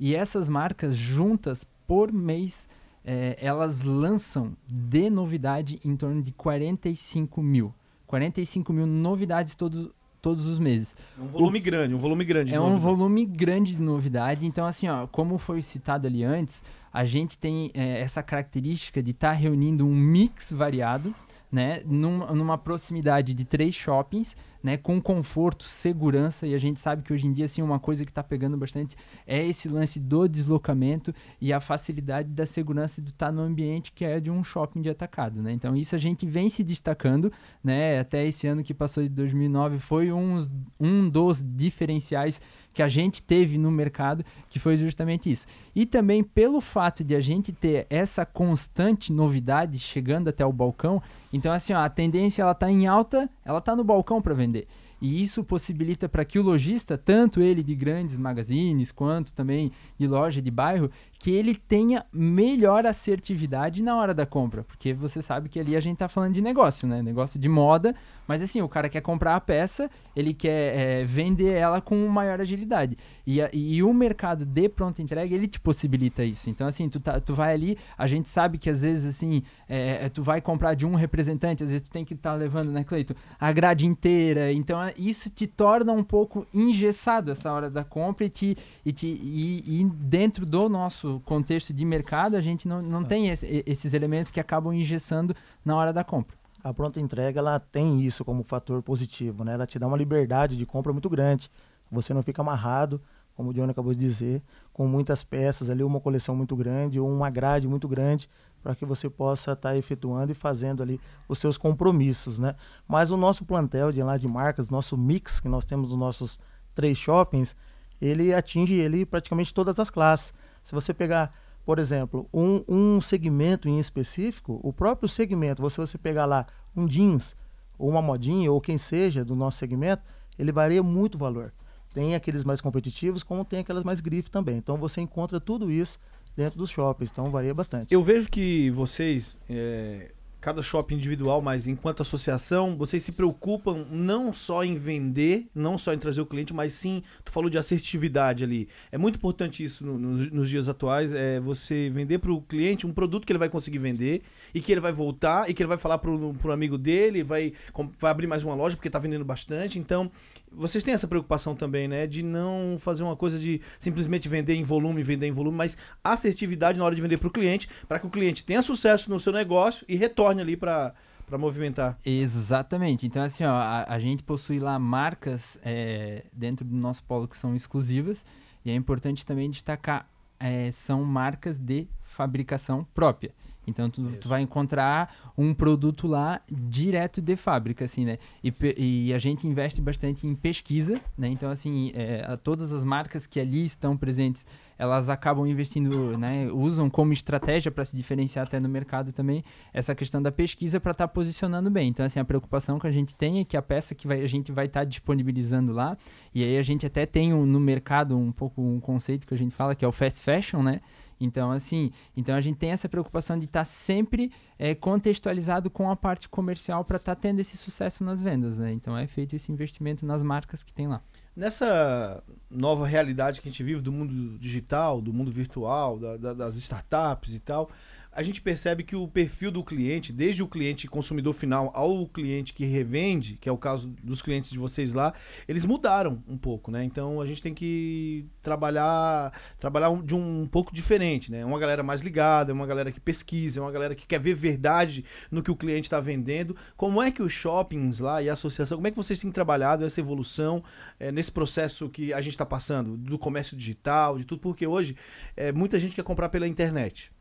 E 0.00 0.16
essas 0.16 0.48
marcas 0.48 0.96
juntas 0.96 1.64
por 1.86 2.12
mês, 2.12 2.68
é, 3.04 3.36
elas 3.40 3.82
lançam 3.82 4.56
de 4.66 5.08
novidade 5.08 5.78
em 5.84 5.96
torno 5.96 6.22
de 6.22 6.32
45 6.32 7.42
mil. 7.42 7.72
45 8.06 8.72
mil 8.72 8.86
novidades 8.86 9.54
todo, 9.54 9.94
todos 10.20 10.46
os 10.46 10.58
meses. 10.58 10.96
É 11.18 11.22
um 11.22 11.26
volume 11.28 11.58
o, 11.58 11.62
grande, 11.62 11.94
um 11.94 11.98
volume 11.98 12.24
grande. 12.24 12.54
É 12.54 12.60
um 12.60 12.78
volume 12.78 13.24
grande 13.24 13.74
de 13.74 13.82
novidade. 13.82 14.46
Então, 14.46 14.66
assim, 14.66 14.88
ó, 14.88 15.06
como 15.06 15.38
foi 15.38 15.62
citado 15.62 16.06
ali 16.06 16.24
antes, 16.24 16.62
a 16.94 17.04
gente 17.04 17.36
tem 17.36 17.72
é, 17.74 18.00
essa 18.00 18.22
característica 18.22 19.02
de 19.02 19.10
estar 19.10 19.30
tá 19.30 19.34
reunindo 19.34 19.84
um 19.84 19.92
mix 19.92 20.52
variado 20.52 21.12
né, 21.50 21.82
num, 21.84 22.24
numa 22.32 22.56
proximidade 22.56 23.34
de 23.34 23.44
três 23.44 23.74
shoppings, 23.74 24.36
né, 24.64 24.78
com 24.78 24.98
conforto, 24.98 25.64
segurança, 25.64 26.46
e 26.46 26.54
a 26.54 26.58
gente 26.58 26.80
sabe 26.80 27.02
que 27.02 27.12
hoje 27.12 27.26
em 27.26 27.32
dia, 27.34 27.44
assim, 27.44 27.60
uma 27.60 27.78
coisa 27.78 28.02
que 28.02 28.10
está 28.10 28.22
pegando 28.22 28.56
bastante 28.56 28.96
é 29.26 29.46
esse 29.46 29.68
lance 29.68 30.00
do 30.00 30.26
deslocamento 30.26 31.14
e 31.38 31.52
a 31.52 31.60
facilidade 31.60 32.30
da 32.30 32.46
segurança 32.46 33.02
de 33.02 33.10
estar 33.10 33.26
tá 33.26 33.32
no 33.32 33.42
ambiente 33.42 33.92
que 33.92 34.06
é 34.06 34.18
de 34.18 34.30
um 34.30 34.42
shopping 34.42 34.80
de 34.80 34.88
atacado, 34.88 35.42
né, 35.42 35.52
então 35.52 35.76
isso 35.76 35.94
a 35.94 35.98
gente 35.98 36.24
vem 36.24 36.48
se 36.48 36.64
destacando, 36.64 37.30
né, 37.62 37.98
até 37.98 38.26
esse 38.26 38.46
ano 38.46 38.64
que 38.64 38.72
passou 38.72 39.02
de 39.02 39.10
2009 39.10 39.78
foi 39.78 40.10
um, 40.10 40.48
um 40.80 41.10
dos 41.10 41.44
diferenciais 41.44 42.40
que 42.74 42.82
a 42.82 42.88
gente 42.88 43.22
teve 43.22 43.56
no 43.56 43.70
mercado, 43.70 44.24
que 44.50 44.58
foi 44.58 44.76
justamente 44.76 45.30
isso. 45.30 45.46
E 45.74 45.86
também 45.86 46.24
pelo 46.24 46.60
fato 46.60 47.04
de 47.04 47.14
a 47.14 47.20
gente 47.20 47.52
ter 47.52 47.86
essa 47.88 48.26
constante 48.26 49.12
novidade 49.12 49.78
chegando 49.78 50.28
até 50.28 50.44
o 50.44 50.52
balcão, 50.52 51.00
então 51.32 51.52
assim, 51.52 51.72
ó, 51.72 51.78
a 51.78 51.88
tendência 51.88 52.42
ela 52.42 52.54
tá 52.54 52.70
em 52.70 52.86
alta, 52.86 53.30
ela 53.44 53.60
tá 53.60 53.76
no 53.76 53.84
balcão 53.84 54.20
para 54.20 54.34
vender. 54.34 54.53
E 55.00 55.22
isso 55.22 55.44
possibilita 55.44 56.08
para 56.08 56.24
que 56.24 56.38
o 56.38 56.42
lojista, 56.42 56.96
tanto 56.96 57.40
ele 57.40 57.62
de 57.62 57.74
grandes 57.74 58.16
magazines 58.16 58.90
quanto 58.90 59.34
também 59.34 59.70
de 59.98 60.06
loja 60.06 60.40
de 60.40 60.50
bairro, 60.50 60.90
que 61.18 61.30
ele 61.30 61.54
tenha 61.54 62.06
melhor 62.12 62.86
assertividade 62.86 63.82
na 63.82 63.96
hora 63.96 64.14
da 64.14 64.24
compra, 64.24 64.62
porque 64.64 64.94
você 64.94 65.20
sabe 65.20 65.48
que 65.48 65.60
ali 65.60 65.76
a 65.76 65.80
gente 65.80 65.94
está 65.94 66.08
falando 66.08 66.32
de 66.32 66.40
negócio, 66.40 66.88
né? 66.88 67.02
Negócio 67.02 67.38
de 67.38 67.48
moda, 67.48 67.94
mas 68.26 68.42
assim, 68.42 68.62
o 68.62 68.68
cara 68.68 68.88
quer 68.88 69.00
comprar 69.00 69.36
a 69.36 69.40
peça, 69.40 69.90
ele 70.14 70.32
quer 70.32 70.76
é, 70.76 71.04
vender 71.04 71.52
ela 71.52 71.80
com 71.80 72.06
maior 72.08 72.40
agilidade. 72.40 72.96
E, 73.26 73.40
e 73.52 73.82
o 73.82 73.92
mercado 73.92 74.44
de 74.44 74.68
pronta 74.68 75.02
entrega, 75.02 75.34
ele 75.34 75.48
te 75.48 75.58
possibilita 75.60 76.24
isso. 76.24 76.50
Então, 76.50 76.66
assim, 76.66 76.88
tu, 76.88 77.00
tá, 77.00 77.20
tu 77.20 77.34
vai 77.34 77.54
ali, 77.54 77.78
a 77.96 78.06
gente 78.06 78.28
sabe 78.28 78.58
que 78.58 78.68
às 78.68 78.82
vezes, 78.82 79.16
assim, 79.16 79.42
é, 79.68 80.08
tu 80.08 80.22
vai 80.22 80.40
comprar 80.40 80.74
de 80.74 80.86
um 80.86 80.94
representante, 80.94 81.62
às 81.62 81.70
vezes 81.70 81.82
tu 81.86 81.90
tem 81.90 82.04
que 82.04 82.14
estar 82.14 82.32
tá 82.32 82.36
levando, 82.36 82.70
né, 82.70 82.84
Cleito, 82.84 83.14
a 83.38 83.52
grade 83.52 83.86
inteira. 83.86 84.52
Então, 84.52 84.78
isso 84.96 85.30
te 85.30 85.46
torna 85.46 85.92
um 85.92 86.04
pouco 86.04 86.46
engessado 86.52 87.30
essa 87.30 87.52
hora 87.52 87.70
da 87.70 87.84
compra 87.84 88.26
e, 88.26 88.30
te, 88.30 88.56
e, 88.84 88.92
te, 88.92 89.06
e, 89.06 89.80
e 89.80 89.84
dentro 89.84 90.44
do 90.44 90.68
nosso 90.68 91.20
contexto 91.24 91.72
de 91.72 91.84
mercado, 91.84 92.36
a 92.36 92.40
gente 92.40 92.68
não, 92.68 92.82
não 92.82 93.04
tem 93.04 93.28
esse, 93.28 93.64
esses 93.66 93.94
elementos 93.94 94.30
que 94.30 94.40
acabam 94.40 94.72
engessando 94.72 95.34
na 95.64 95.76
hora 95.76 95.92
da 95.92 96.04
compra. 96.04 96.43
A 96.64 96.72
pronta 96.72 96.98
entrega 96.98 97.38
ela 97.38 97.60
tem 97.60 98.00
isso 98.00 98.24
como 98.24 98.42
fator 98.42 98.82
positivo, 98.82 99.44
né? 99.44 99.52
Ela 99.52 99.66
te 99.66 99.78
dá 99.78 99.86
uma 99.86 99.98
liberdade 99.98 100.56
de 100.56 100.64
compra 100.64 100.94
muito 100.94 101.10
grande. 101.10 101.50
Você 101.90 102.14
não 102.14 102.22
fica 102.22 102.40
amarrado, 102.40 103.02
como 103.36 103.50
o 103.50 103.52
Johnny 103.52 103.70
acabou 103.70 103.92
de 103.92 104.00
dizer, 104.00 104.42
com 104.72 104.88
muitas 104.88 105.22
peças 105.22 105.68
ali, 105.68 105.84
uma 105.84 106.00
coleção 106.00 106.34
muito 106.34 106.56
grande 106.56 106.98
ou 106.98 107.06
uma 107.06 107.28
grade 107.28 107.68
muito 107.68 107.86
grande 107.86 108.30
para 108.62 108.74
que 108.74 108.86
você 108.86 109.10
possa 109.10 109.52
estar 109.52 109.70
tá 109.70 109.76
efetuando 109.76 110.32
e 110.32 110.34
fazendo 110.34 110.82
ali 110.82 110.98
os 111.28 111.38
seus 111.38 111.58
compromissos, 111.58 112.38
né? 112.38 112.54
Mas 112.88 113.10
o 113.10 113.16
nosso 113.18 113.44
plantel 113.44 113.92
de 113.92 114.02
lá 114.02 114.16
de 114.16 114.26
marcas, 114.26 114.70
nosso 114.70 114.96
mix 114.96 115.40
que 115.40 115.48
nós 115.48 115.66
temos 115.66 115.90
nos 115.90 115.98
nossos 115.98 116.38
três 116.74 116.96
shoppings, 116.96 117.54
ele 118.00 118.32
atinge 118.32 118.74
ele 118.74 119.04
praticamente 119.04 119.52
todas 119.52 119.78
as 119.78 119.90
classes. 119.90 120.32
Se 120.62 120.74
você 120.74 120.94
pegar, 120.94 121.30
por 121.64 121.78
exemplo, 121.78 122.28
um, 122.32 122.62
um 122.68 123.00
segmento 123.00 123.68
em 123.68 123.78
específico, 123.78 124.60
o 124.62 124.72
próprio 124.72 125.08
segmento, 125.08 125.62
você, 125.62 125.80
você 125.80 125.96
pegar 125.96 126.26
lá 126.26 126.46
um 126.76 126.86
jeans, 126.86 127.34
ou 127.78 127.90
uma 127.90 128.02
modinha, 128.02 128.52
ou 128.52 128.60
quem 128.60 128.78
seja 128.78 129.24
do 129.24 129.34
nosso 129.34 129.58
segmento, 129.58 130.02
ele 130.38 130.52
varia 130.52 130.82
muito 130.82 131.14
o 131.14 131.18
valor. 131.18 131.52
Tem 131.92 132.14
aqueles 132.14 132.44
mais 132.44 132.60
competitivos, 132.60 133.22
como 133.22 133.44
tem 133.44 133.60
aquelas 133.60 133.84
mais 133.84 134.00
grife 134.00 134.30
também. 134.30 134.56
Então 134.56 134.76
você 134.76 135.00
encontra 135.00 135.40
tudo 135.40 135.70
isso 135.70 135.98
dentro 136.36 136.58
dos 136.58 136.70
shoppings, 136.70 137.10
então 137.10 137.30
varia 137.30 137.54
bastante. 137.54 137.94
Eu 137.94 138.02
vejo 138.02 138.28
que 138.28 138.70
vocês, 138.70 139.36
é, 139.48 140.12
cada 140.44 140.62
shopping 140.62 140.96
individual, 140.96 141.40
mas 141.40 141.66
enquanto 141.66 142.02
associação, 142.02 142.76
vocês 142.76 143.02
se 143.02 143.12
preocupam 143.12 143.86
não 143.90 144.30
só 144.30 144.62
em 144.62 144.76
vender, 144.76 145.48
não 145.54 145.78
só 145.78 145.94
em 145.94 145.98
trazer 145.98 146.20
o 146.20 146.26
cliente, 146.26 146.52
mas 146.52 146.74
sim, 146.74 147.02
tu 147.24 147.32
falou 147.32 147.48
de 147.48 147.56
assertividade 147.56 148.44
ali. 148.44 148.68
É 148.92 148.98
muito 148.98 149.16
importante 149.16 149.64
isso 149.64 149.86
no, 149.86 149.98
no, 149.98 150.10
nos 150.30 150.50
dias 150.50 150.68
atuais, 150.68 151.12
é 151.12 151.40
você 151.40 151.88
vender 151.88 152.18
para 152.18 152.30
o 152.30 152.42
cliente 152.42 152.86
um 152.86 152.92
produto 152.92 153.24
que 153.24 153.32
ele 153.32 153.38
vai 153.38 153.48
conseguir 153.48 153.78
vender 153.78 154.20
e 154.54 154.60
que 154.60 154.70
ele 154.70 154.82
vai 154.82 154.92
voltar 154.92 155.48
e 155.48 155.54
que 155.54 155.62
ele 155.62 155.68
vai 155.68 155.78
falar 155.78 155.96
para 155.96 156.10
o 156.10 156.52
amigo 156.52 156.76
dele, 156.76 157.22
vai, 157.22 157.54
vai 157.98 158.10
abrir 158.10 158.26
mais 158.26 158.44
uma 158.44 158.54
loja 158.54 158.76
porque 158.76 158.88
está 158.88 158.98
vendendo 158.98 159.24
bastante. 159.24 159.78
Então, 159.78 160.12
vocês 160.56 160.84
têm 160.84 160.94
essa 160.94 161.08
preocupação 161.08 161.54
também, 161.54 161.88
né? 161.88 162.06
De 162.06 162.22
não 162.22 162.76
fazer 162.78 163.02
uma 163.02 163.16
coisa 163.16 163.38
de 163.38 163.60
simplesmente 163.78 164.28
vender 164.28 164.54
em 164.54 164.62
volume, 164.62 165.02
vender 165.02 165.26
em 165.26 165.32
volume, 165.32 165.56
mas 165.56 165.76
assertividade 166.02 166.78
na 166.78 166.84
hora 166.84 166.94
de 166.94 167.02
vender 167.02 167.18
para 167.18 167.28
o 167.28 167.30
cliente, 167.30 167.68
para 167.88 167.98
que 167.98 168.06
o 168.06 168.10
cliente 168.10 168.44
tenha 168.44 168.62
sucesso 168.62 169.10
no 169.10 169.18
seu 169.18 169.32
negócio 169.32 169.84
e 169.88 169.96
retorne 169.96 170.40
ali 170.40 170.56
para 170.56 170.94
para 171.26 171.38
movimentar. 171.38 171.98
Exatamente. 172.04 173.06
Então, 173.06 173.22
assim, 173.22 173.44
ó, 173.44 173.50
a, 173.50 173.86
a 173.88 173.98
gente 173.98 174.22
possui 174.22 174.58
lá 174.58 174.78
marcas 174.78 175.58
é, 175.64 176.24
dentro 176.32 176.66
do 176.66 176.76
nosso 176.76 177.02
polo 177.04 177.26
que 177.26 177.36
são 177.36 177.56
exclusivas 177.56 178.26
e 178.64 178.70
é 178.70 178.74
importante 178.74 179.24
também 179.24 179.50
destacar, 179.50 180.08
é, 180.38 180.70
são 180.70 181.02
marcas 181.02 181.58
de 181.58 181.88
fabricação 182.02 182.86
própria. 182.94 183.32
Então 183.66 183.88
tu, 183.90 184.04
tu, 184.16 184.28
vai 184.28 184.42
encontrar 184.42 185.32
um 185.36 185.54
produto 185.54 186.06
lá 186.06 186.40
direto 186.50 187.20
de 187.20 187.36
fábrica, 187.36 187.84
assim, 187.84 188.04
né? 188.04 188.18
E, 188.42 188.52
e 188.76 189.12
a 189.14 189.18
gente 189.18 189.46
investe 189.46 189.80
bastante 189.80 190.26
em 190.26 190.34
pesquisa, 190.34 191.00
né? 191.16 191.28
Então, 191.28 191.50
assim, 191.50 191.92
é, 191.94 192.36
todas 192.36 192.72
as 192.72 192.84
marcas 192.84 193.26
que 193.26 193.40
ali 193.40 193.64
estão 193.64 193.96
presentes, 193.96 194.44
elas 194.78 195.08
acabam 195.08 195.46
investindo, 195.46 196.18
né? 196.18 196.48
Usam 196.52 196.90
como 196.90 197.12
estratégia 197.12 197.70
para 197.70 197.84
se 197.84 197.96
diferenciar 197.96 198.46
até 198.46 198.58
no 198.58 198.68
mercado 198.68 199.12
também 199.12 199.44
essa 199.72 199.94
questão 199.94 200.20
da 200.20 200.32
pesquisa 200.32 200.80
para 200.80 200.92
estar 200.92 201.06
tá 201.06 201.12
posicionando 201.12 201.70
bem. 201.70 201.88
Então, 201.88 202.04
assim, 202.04 202.18
a 202.18 202.24
preocupação 202.24 202.78
que 202.78 202.86
a 202.86 202.92
gente 202.92 203.16
tem 203.16 203.40
é 203.40 203.44
que 203.44 203.56
a 203.56 203.62
peça 203.62 203.94
que 203.94 204.06
vai, 204.06 204.22
a 204.22 204.26
gente 204.26 204.52
vai 204.52 204.66
estar 204.66 204.80
tá 204.80 204.84
disponibilizando 204.84 205.72
lá, 205.72 205.96
e 206.34 206.42
aí 206.42 206.58
a 206.58 206.62
gente 206.62 206.84
até 206.84 207.06
tem 207.06 207.32
um, 207.32 207.46
no 207.46 207.60
mercado 207.60 208.16
um 208.16 208.32
pouco 208.32 208.60
um 208.62 208.80
conceito 208.80 209.26
que 209.26 209.34
a 209.34 209.38
gente 209.38 209.54
fala 209.54 209.74
que 209.74 209.84
é 209.84 209.88
o 209.88 209.92
fast 209.92 210.20
fashion, 210.20 210.62
né? 210.62 210.80
Então, 211.20 211.50
assim, 211.50 211.90
então 212.16 212.34
a 212.34 212.40
gente 212.40 212.56
tem 212.56 212.70
essa 212.70 212.88
preocupação 212.88 213.38
de 213.38 213.46
estar 213.46 213.60
tá 213.60 213.64
sempre 213.64 214.32
é, 214.58 214.74
contextualizado 214.74 215.70
com 215.70 215.90
a 215.90 215.96
parte 215.96 216.28
comercial 216.28 216.84
para 216.84 216.96
estar 216.96 217.14
tá 217.14 217.20
tendo 217.20 217.40
esse 217.40 217.56
sucesso 217.56 218.04
nas 218.04 218.22
vendas, 218.22 218.58
né? 218.58 218.72
Então 218.72 218.96
é 218.96 219.06
feito 219.06 219.34
esse 219.34 219.50
investimento 219.50 220.04
nas 220.04 220.22
marcas 220.22 220.62
que 220.62 220.72
tem 220.72 220.86
lá. 220.86 221.02
Nessa 221.36 222.22
nova 222.48 222.86
realidade 222.86 223.40
que 223.40 223.48
a 223.48 223.50
gente 223.50 223.62
vive 223.64 223.80
do 223.80 223.90
mundo 223.90 224.38
digital, 224.38 225.00
do 225.00 225.12
mundo 225.12 225.32
virtual, 225.32 225.98
da, 225.98 226.16
da, 226.16 226.34
das 226.34 226.56
startups 226.56 227.34
e 227.34 227.40
tal, 227.40 227.70
a 228.14 228.22
gente 228.22 228.40
percebe 228.40 228.84
que 228.84 228.94
o 228.94 229.08
perfil 229.08 229.50
do 229.50 229.64
cliente, 229.64 230.12
desde 230.12 230.42
o 230.42 230.48
cliente 230.48 230.86
consumidor 230.86 231.34
final 231.34 231.70
ao 231.74 232.06
cliente 232.06 232.52
que 232.52 232.64
revende, 232.64 233.36
que 233.40 233.48
é 233.48 233.52
o 233.52 233.58
caso 233.58 233.88
dos 234.02 234.22
clientes 234.22 234.50
de 234.50 234.58
vocês 234.58 234.94
lá, 234.94 235.12
eles 235.48 235.64
mudaram 235.64 236.22
um 236.28 236.36
pouco, 236.36 236.70
né? 236.70 236.84
Então 236.84 237.20
a 237.20 237.26
gente 237.26 237.42
tem 237.42 237.52
que 237.52 238.26
trabalhar 238.42 239.32
trabalhar 239.58 239.90
de 240.02 240.14
um, 240.14 240.42
um 240.42 240.46
pouco 240.46 240.72
diferente, 240.72 241.30
né? 241.30 241.44
Uma 241.44 241.58
galera 241.58 241.82
mais 241.82 242.02
ligada, 242.02 242.52
uma 242.52 242.66
galera 242.66 242.92
que 242.92 243.00
pesquisa, 243.00 243.60
uma 243.60 243.72
galera 243.72 243.94
que 243.94 244.06
quer 244.06 244.20
ver 244.20 244.34
verdade 244.34 245.04
no 245.30 245.42
que 245.42 245.50
o 245.50 245.56
cliente 245.56 245.88
está 245.88 246.00
vendendo. 246.00 246.56
Como 246.76 247.02
é 247.02 247.10
que 247.10 247.22
os 247.22 247.32
shoppings 247.32 247.98
lá 247.98 248.22
e 248.22 248.30
a 248.30 248.34
associação, 248.34 248.78
como 248.78 248.86
é 248.86 248.90
que 248.90 248.96
vocês 248.96 249.18
têm 249.18 249.32
trabalhado 249.32 249.84
essa 249.84 250.00
evolução 250.00 250.62
é, 251.00 251.10
nesse 251.10 251.32
processo 251.32 251.88
que 251.88 252.12
a 252.12 252.20
gente 252.20 252.34
está 252.34 252.46
passando 252.46 252.96
do 252.96 253.18
comércio 253.18 253.56
digital, 253.56 254.18
de 254.18 254.24
tudo? 254.24 254.40
Porque 254.40 254.66
hoje 254.66 254.96
é, 255.36 255.50
muita 255.50 255.78
gente 255.78 255.96
quer 255.96 256.04
comprar 256.04 256.28
pela 256.28 256.46
internet. 256.46 257.13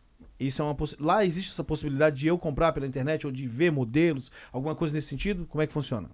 Isso 0.48 0.62
é 0.62 0.66
uma 0.66 0.76
poss... 0.76 0.96
Lá 1.00 1.26
existe 1.26 1.52
essa 1.52 1.64
possibilidade 1.64 2.20
de 2.20 2.28
eu 2.28 2.38
comprar 2.38 2.72
pela 2.72 2.86
internet 2.86 3.26
ou 3.26 3.32
de 3.32 3.48
ver 3.48 3.72
modelos, 3.72 4.32
alguma 4.52 4.76
coisa 4.76 4.94
nesse 4.94 5.08
sentido? 5.08 5.46
Como 5.46 5.62
é 5.62 5.68
que 5.68 5.74
funciona? 5.74 6.10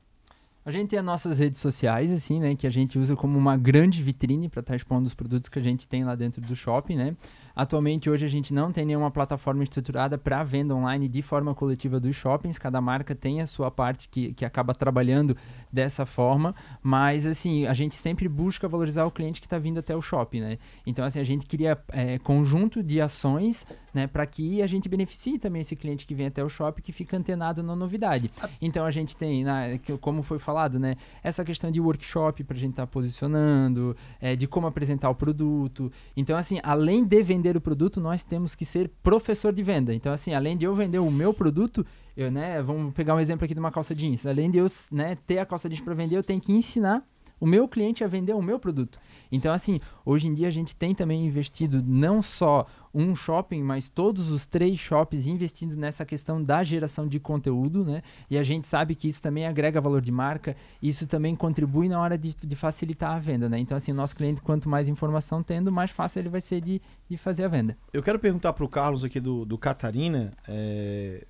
A 0.65 0.71
gente 0.71 0.89
tem 0.89 0.99
as 0.99 1.05
nossas 1.05 1.39
redes 1.39 1.57
sociais, 1.59 2.11
assim, 2.11 2.39
né? 2.39 2.55
Que 2.55 2.67
a 2.67 2.69
gente 2.69 2.99
usa 2.99 3.15
como 3.15 3.37
uma 3.37 3.57
grande 3.57 4.03
vitrine 4.03 4.49
para 4.49 4.59
estar 4.59 4.73
tá 4.73 4.77
expondo 4.77 5.07
os 5.07 5.13
produtos 5.13 5.49
que 5.49 5.57
a 5.57 5.61
gente 5.61 5.87
tem 5.87 6.03
lá 6.03 6.15
dentro 6.15 6.41
do 6.41 6.55
shopping, 6.55 6.95
né? 6.95 7.15
Atualmente, 7.55 8.09
hoje, 8.09 8.25
a 8.25 8.29
gente 8.29 8.53
não 8.53 8.71
tem 8.71 8.85
nenhuma 8.85 9.11
plataforma 9.11 9.63
estruturada 9.63 10.17
para 10.17 10.43
venda 10.43 10.75
online 10.75 11.07
de 11.07 11.21
forma 11.21 11.53
coletiva 11.53 11.99
dos 11.99 12.15
shoppings. 12.15 12.57
Cada 12.57 12.79
marca 12.79 13.15
tem 13.15 13.41
a 13.41 13.47
sua 13.47 13.69
parte 13.69 14.07
que, 14.09 14.33
que 14.33 14.45
acaba 14.45 14.73
trabalhando 14.73 15.35
dessa 15.71 16.05
forma. 16.05 16.55
Mas, 16.81 17.25
assim, 17.25 17.65
a 17.65 17.73
gente 17.73 17.95
sempre 17.95 18.27
busca 18.27 18.67
valorizar 18.67 19.05
o 19.05 19.11
cliente 19.11 19.39
que 19.39 19.47
está 19.47 19.57
vindo 19.57 19.79
até 19.79 19.95
o 19.95 20.01
shopping, 20.01 20.41
né? 20.41 20.57
Então, 20.85 21.05
assim, 21.05 21.19
a 21.19 21.23
gente 21.23 21.45
cria 21.45 21.77
é, 21.89 22.17
conjunto 22.19 22.83
de 22.83 23.01
ações, 23.01 23.65
né? 23.93 24.07
Para 24.07 24.25
que 24.25 24.61
a 24.61 24.67
gente 24.67 24.87
beneficie 24.87 25.37
também 25.39 25.61
esse 25.61 25.75
cliente 25.75 26.05
que 26.05 26.15
vem 26.15 26.27
até 26.27 26.43
o 26.43 26.49
shopping, 26.49 26.81
que 26.81 26.91
fica 26.91 27.17
antenado 27.17 27.61
na 27.61 27.75
novidade. 27.75 28.31
Então, 28.61 28.85
a 28.85 28.91
gente 28.91 29.15
tem, 29.15 29.43
né, 29.43 29.79
como 29.99 30.21
foi 30.21 30.39
falado, 30.39 30.79
né? 30.79 30.95
Essa 31.23 31.43
questão 31.43 31.71
de 31.71 31.79
workshop 31.81 32.43
para 32.43 32.55
a 32.55 32.59
gente 32.59 32.71
estar 32.71 32.85
tá 32.85 32.87
posicionando, 32.87 33.95
é, 34.21 34.35
de 34.35 34.47
como 34.47 34.67
apresentar 34.67 35.09
o 35.09 35.15
produto. 35.15 35.91
Então, 36.15 36.37
assim, 36.37 36.59
além 36.63 37.03
de 37.03 37.21
vender 37.23 37.38
vender 37.39 37.55
o 37.55 37.61
produto, 37.61 38.01
nós 38.01 38.23
temos 38.23 38.53
que 38.53 38.65
ser 38.65 38.91
professor 39.01 39.53
de 39.53 39.63
venda. 39.63 39.93
Então, 39.93 40.11
assim, 40.11 40.33
além 40.33 40.57
de 40.57 40.65
eu 40.65 40.75
vender 40.75 40.99
o 40.99 41.09
meu 41.09 41.33
produto, 41.33 41.85
eu, 42.15 42.29
né, 42.29 42.61
vamos 42.61 42.93
pegar 42.93 43.15
um 43.15 43.19
exemplo 43.19 43.45
aqui 43.45 43.53
de 43.53 43.59
uma 43.59 43.71
calça 43.71 43.95
jeans. 43.95 44.25
Além 44.25 44.51
de 44.51 44.57
eu 44.57 44.67
né, 44.91 45.17
ter 45.25 45.39
a 45.39 45.45
calça 45.45 45.69
jeans 45.69 45.81
para 45.81 45.93
vender, 45.93 46.17
eu 46.17 46.23
tenho 46.23 46.41
que 46.41 46.51
ensinar 46.51 47.01
o 47.39 47.45
meu 47.45 47.67
cliente 47.67 48.03
a 48.03 48.07
vender 48.07 48.33
o 48.33 48.41
meu 48.41 48.59
produto. 48.59 48.99
Então, 49.31 49.53
assim, 49.53 49.79
hoje 50.05 50.27
em 50.27 50.33
dia 50.33 50.47
a 50.47 50.51
gente 50.51 50.75
tem 50.75 50.93
também 50.93 51.25
investido 51.25 51.83
não 51.85 52.21
só 52.21 52.65
um 52.93 53.15
shopping, 53.15 53.61
mas 53.61 53.87
todos 53.87 54.31
os 54.31 54.45
três 54.45 54.79
shoppings 54.79 55.27
investindo 55.27 55.75
nessa 55.75 56.05
questão 56.05 56.43
da 56.43 56.63
geração 56.63 57.07
de 57.07 57.19
conteúdo, 57.19 57.85
né? 57.85 58.01
E 58.29 58.37
a 58.37 58.43
gente 58.43 58.67
sabe 58.67 58.95
que 58.95 59.07
isso 59.07 59.21
também 59.21 59.45
agrega 59.45 59.79
valor 59.79 60.01
de 60.01 60.11
marca, 60.11 60.55
isso 60.81 61.05
também 61.05 61.35
contribui 61.35 61.87
na 61.87 62.01
hora 62.01 62.17
de, 62.17 62.33
de 62.35 62.55
facilitar 62.55 63.15
a 63.15 63.19
venda, 63.19 63.47
né? 63.47 63.59
Então, 63.59 63.77
assim, 63.77 63.91
o 63.91 63.95
nosso 63.95 64.15
cliente, 64.15 64.41
quanto 64.41 64.67
mais 64.67 64.89
informação 64.89 65.43
tendo, 65.43 65.71
mais 65.71 65.91
fácil 65.91 66.19
ele 66.19 66.29
vai 66.29 66.41
ser 66.41 66.61
de, 66.61 66.81
de 67.07 67.17
fazer 67.17 67.43
a 67.43 67.47
venda. 67.47 67.77
Eu 67.93 68.01
quero 68.01 68.17
perguntar 68.17 68.53
para 68.53 68.65
o 68.65 68.69
Carlos 68.69 69.03
aqui 69.03 69.19
do, 69.19 69.45
do 69.45 69.57
Catarina, 69.57 70.31
é, 70.47 71.25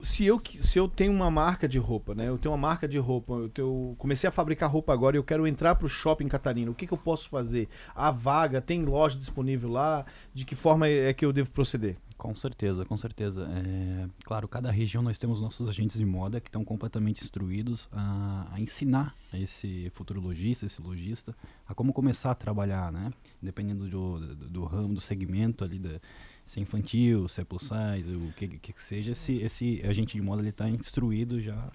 se 0.00 0.24
eu, 0.24 0.40
se 0.62 0.78
eu 0.78 0.88
tenho 0.88 1.12
uma 1.12 1.30
marca 1.30 1.68
de 1.68 1.78
roupa, 1.78 2.14
né? 2.14 2.28
Eu 2.28 2.38
tenho 2.38 2.52
uma 2.52 2.68
marca 2.68 2.86
de 2.86 2.98
roupa, 2.98 3.34
eu 3.34 3.48
tenho, 3.48 3.94
comecei 3.98 4.28
a 4.28 4.32
fabricar 4.32 4.70
roupa 4.70 4.92
agora 4.92 5.16
e 5.16 5.18
eu 5.18 5.24
quero 5.24 5.46
entrar 5.46 5.74
para 5.74 5.86
o 5.86 5.88
shopping 5.88 6.28
Catarina. 6.28 6.70
O 6.70 6.74
que, 6.74 6.86
que 6.86 6.92
eu 6.92 6.98
posso 6.98 7.28
fazer? 7.28 7.68
A 7.94 8.10
vaga, 8.10 8.60
tem 8.60 8.84
loja 8.84 9.18
disponível 9.18 9.70
lá? 9.70 10.04
De 10.32 10.44
que 10.44 10.54
forma 10.54 10.86
é 10.88 11.12
que 11.12 11.24
eu 11.24 11.32
devo 11.32 11.50
proceder? 11.50 11.96
Com 12.18 12.34
certeza, 12.34 12.84
com 12.84 12.96
certeza. 12.96 13.48
É, 13.48 14.08
claro, 14.24 14.48
cada 14.48 14.72
região 14.72 15.02
nós 15.02 15.18
temos 15.18 15.40
nossos 15.40 15.68
agentes 15.68 15.96
de 15.96 16.04
moda 16.04 16.40
que 16.40 16.48
estão 16.48 16.64
completamente 16.64 17.22
instruídos 17.22 17.88
a, 17.92 18.48
a, 18.50 18.60
ensinar 18.60 19.14
esse 19.32 19.88
futuro 19.94 20.20
lojista, 20.20 20.66
esse 20.66 20.82
lojista, 20.82 21.32
a 21.66 21.74
como 21.74 21.92
começar 21.92 22.32
a 22.32 22.34
trabalhar, 22.34 22.90
né? 22.90 23.12
Dependendo 23.40 23.88
do, 23.88 24.34
do, 24.34 24.48
do 24.48 24.64
ramo, 24.64 24.94
do 24.94 25.00
segmento 25.00 25.62
ali, 25.62 25.78
da, 25.78 26.00
se 26.48 26.58
é 26.58 26.62
infantil, 26.62 27.28
se 27.28 27.42
é 27.42 27.44
plus 27.44 27.62
size, 27.62 28.10
o 28.10 28.32
que, 28.32 28.48
que, 28.48 28.72
que 28.72 28.82
seja, 28.82 29.12
esse, 29.12 29.36
esse 29.36 29.82
agente 29.84 30.16
de 30.16 30.22
moda 30.22 30.40
ele 30.40 30.48
está 30.48 30.66
instruído 30.66 31.42
já 31.42 31.70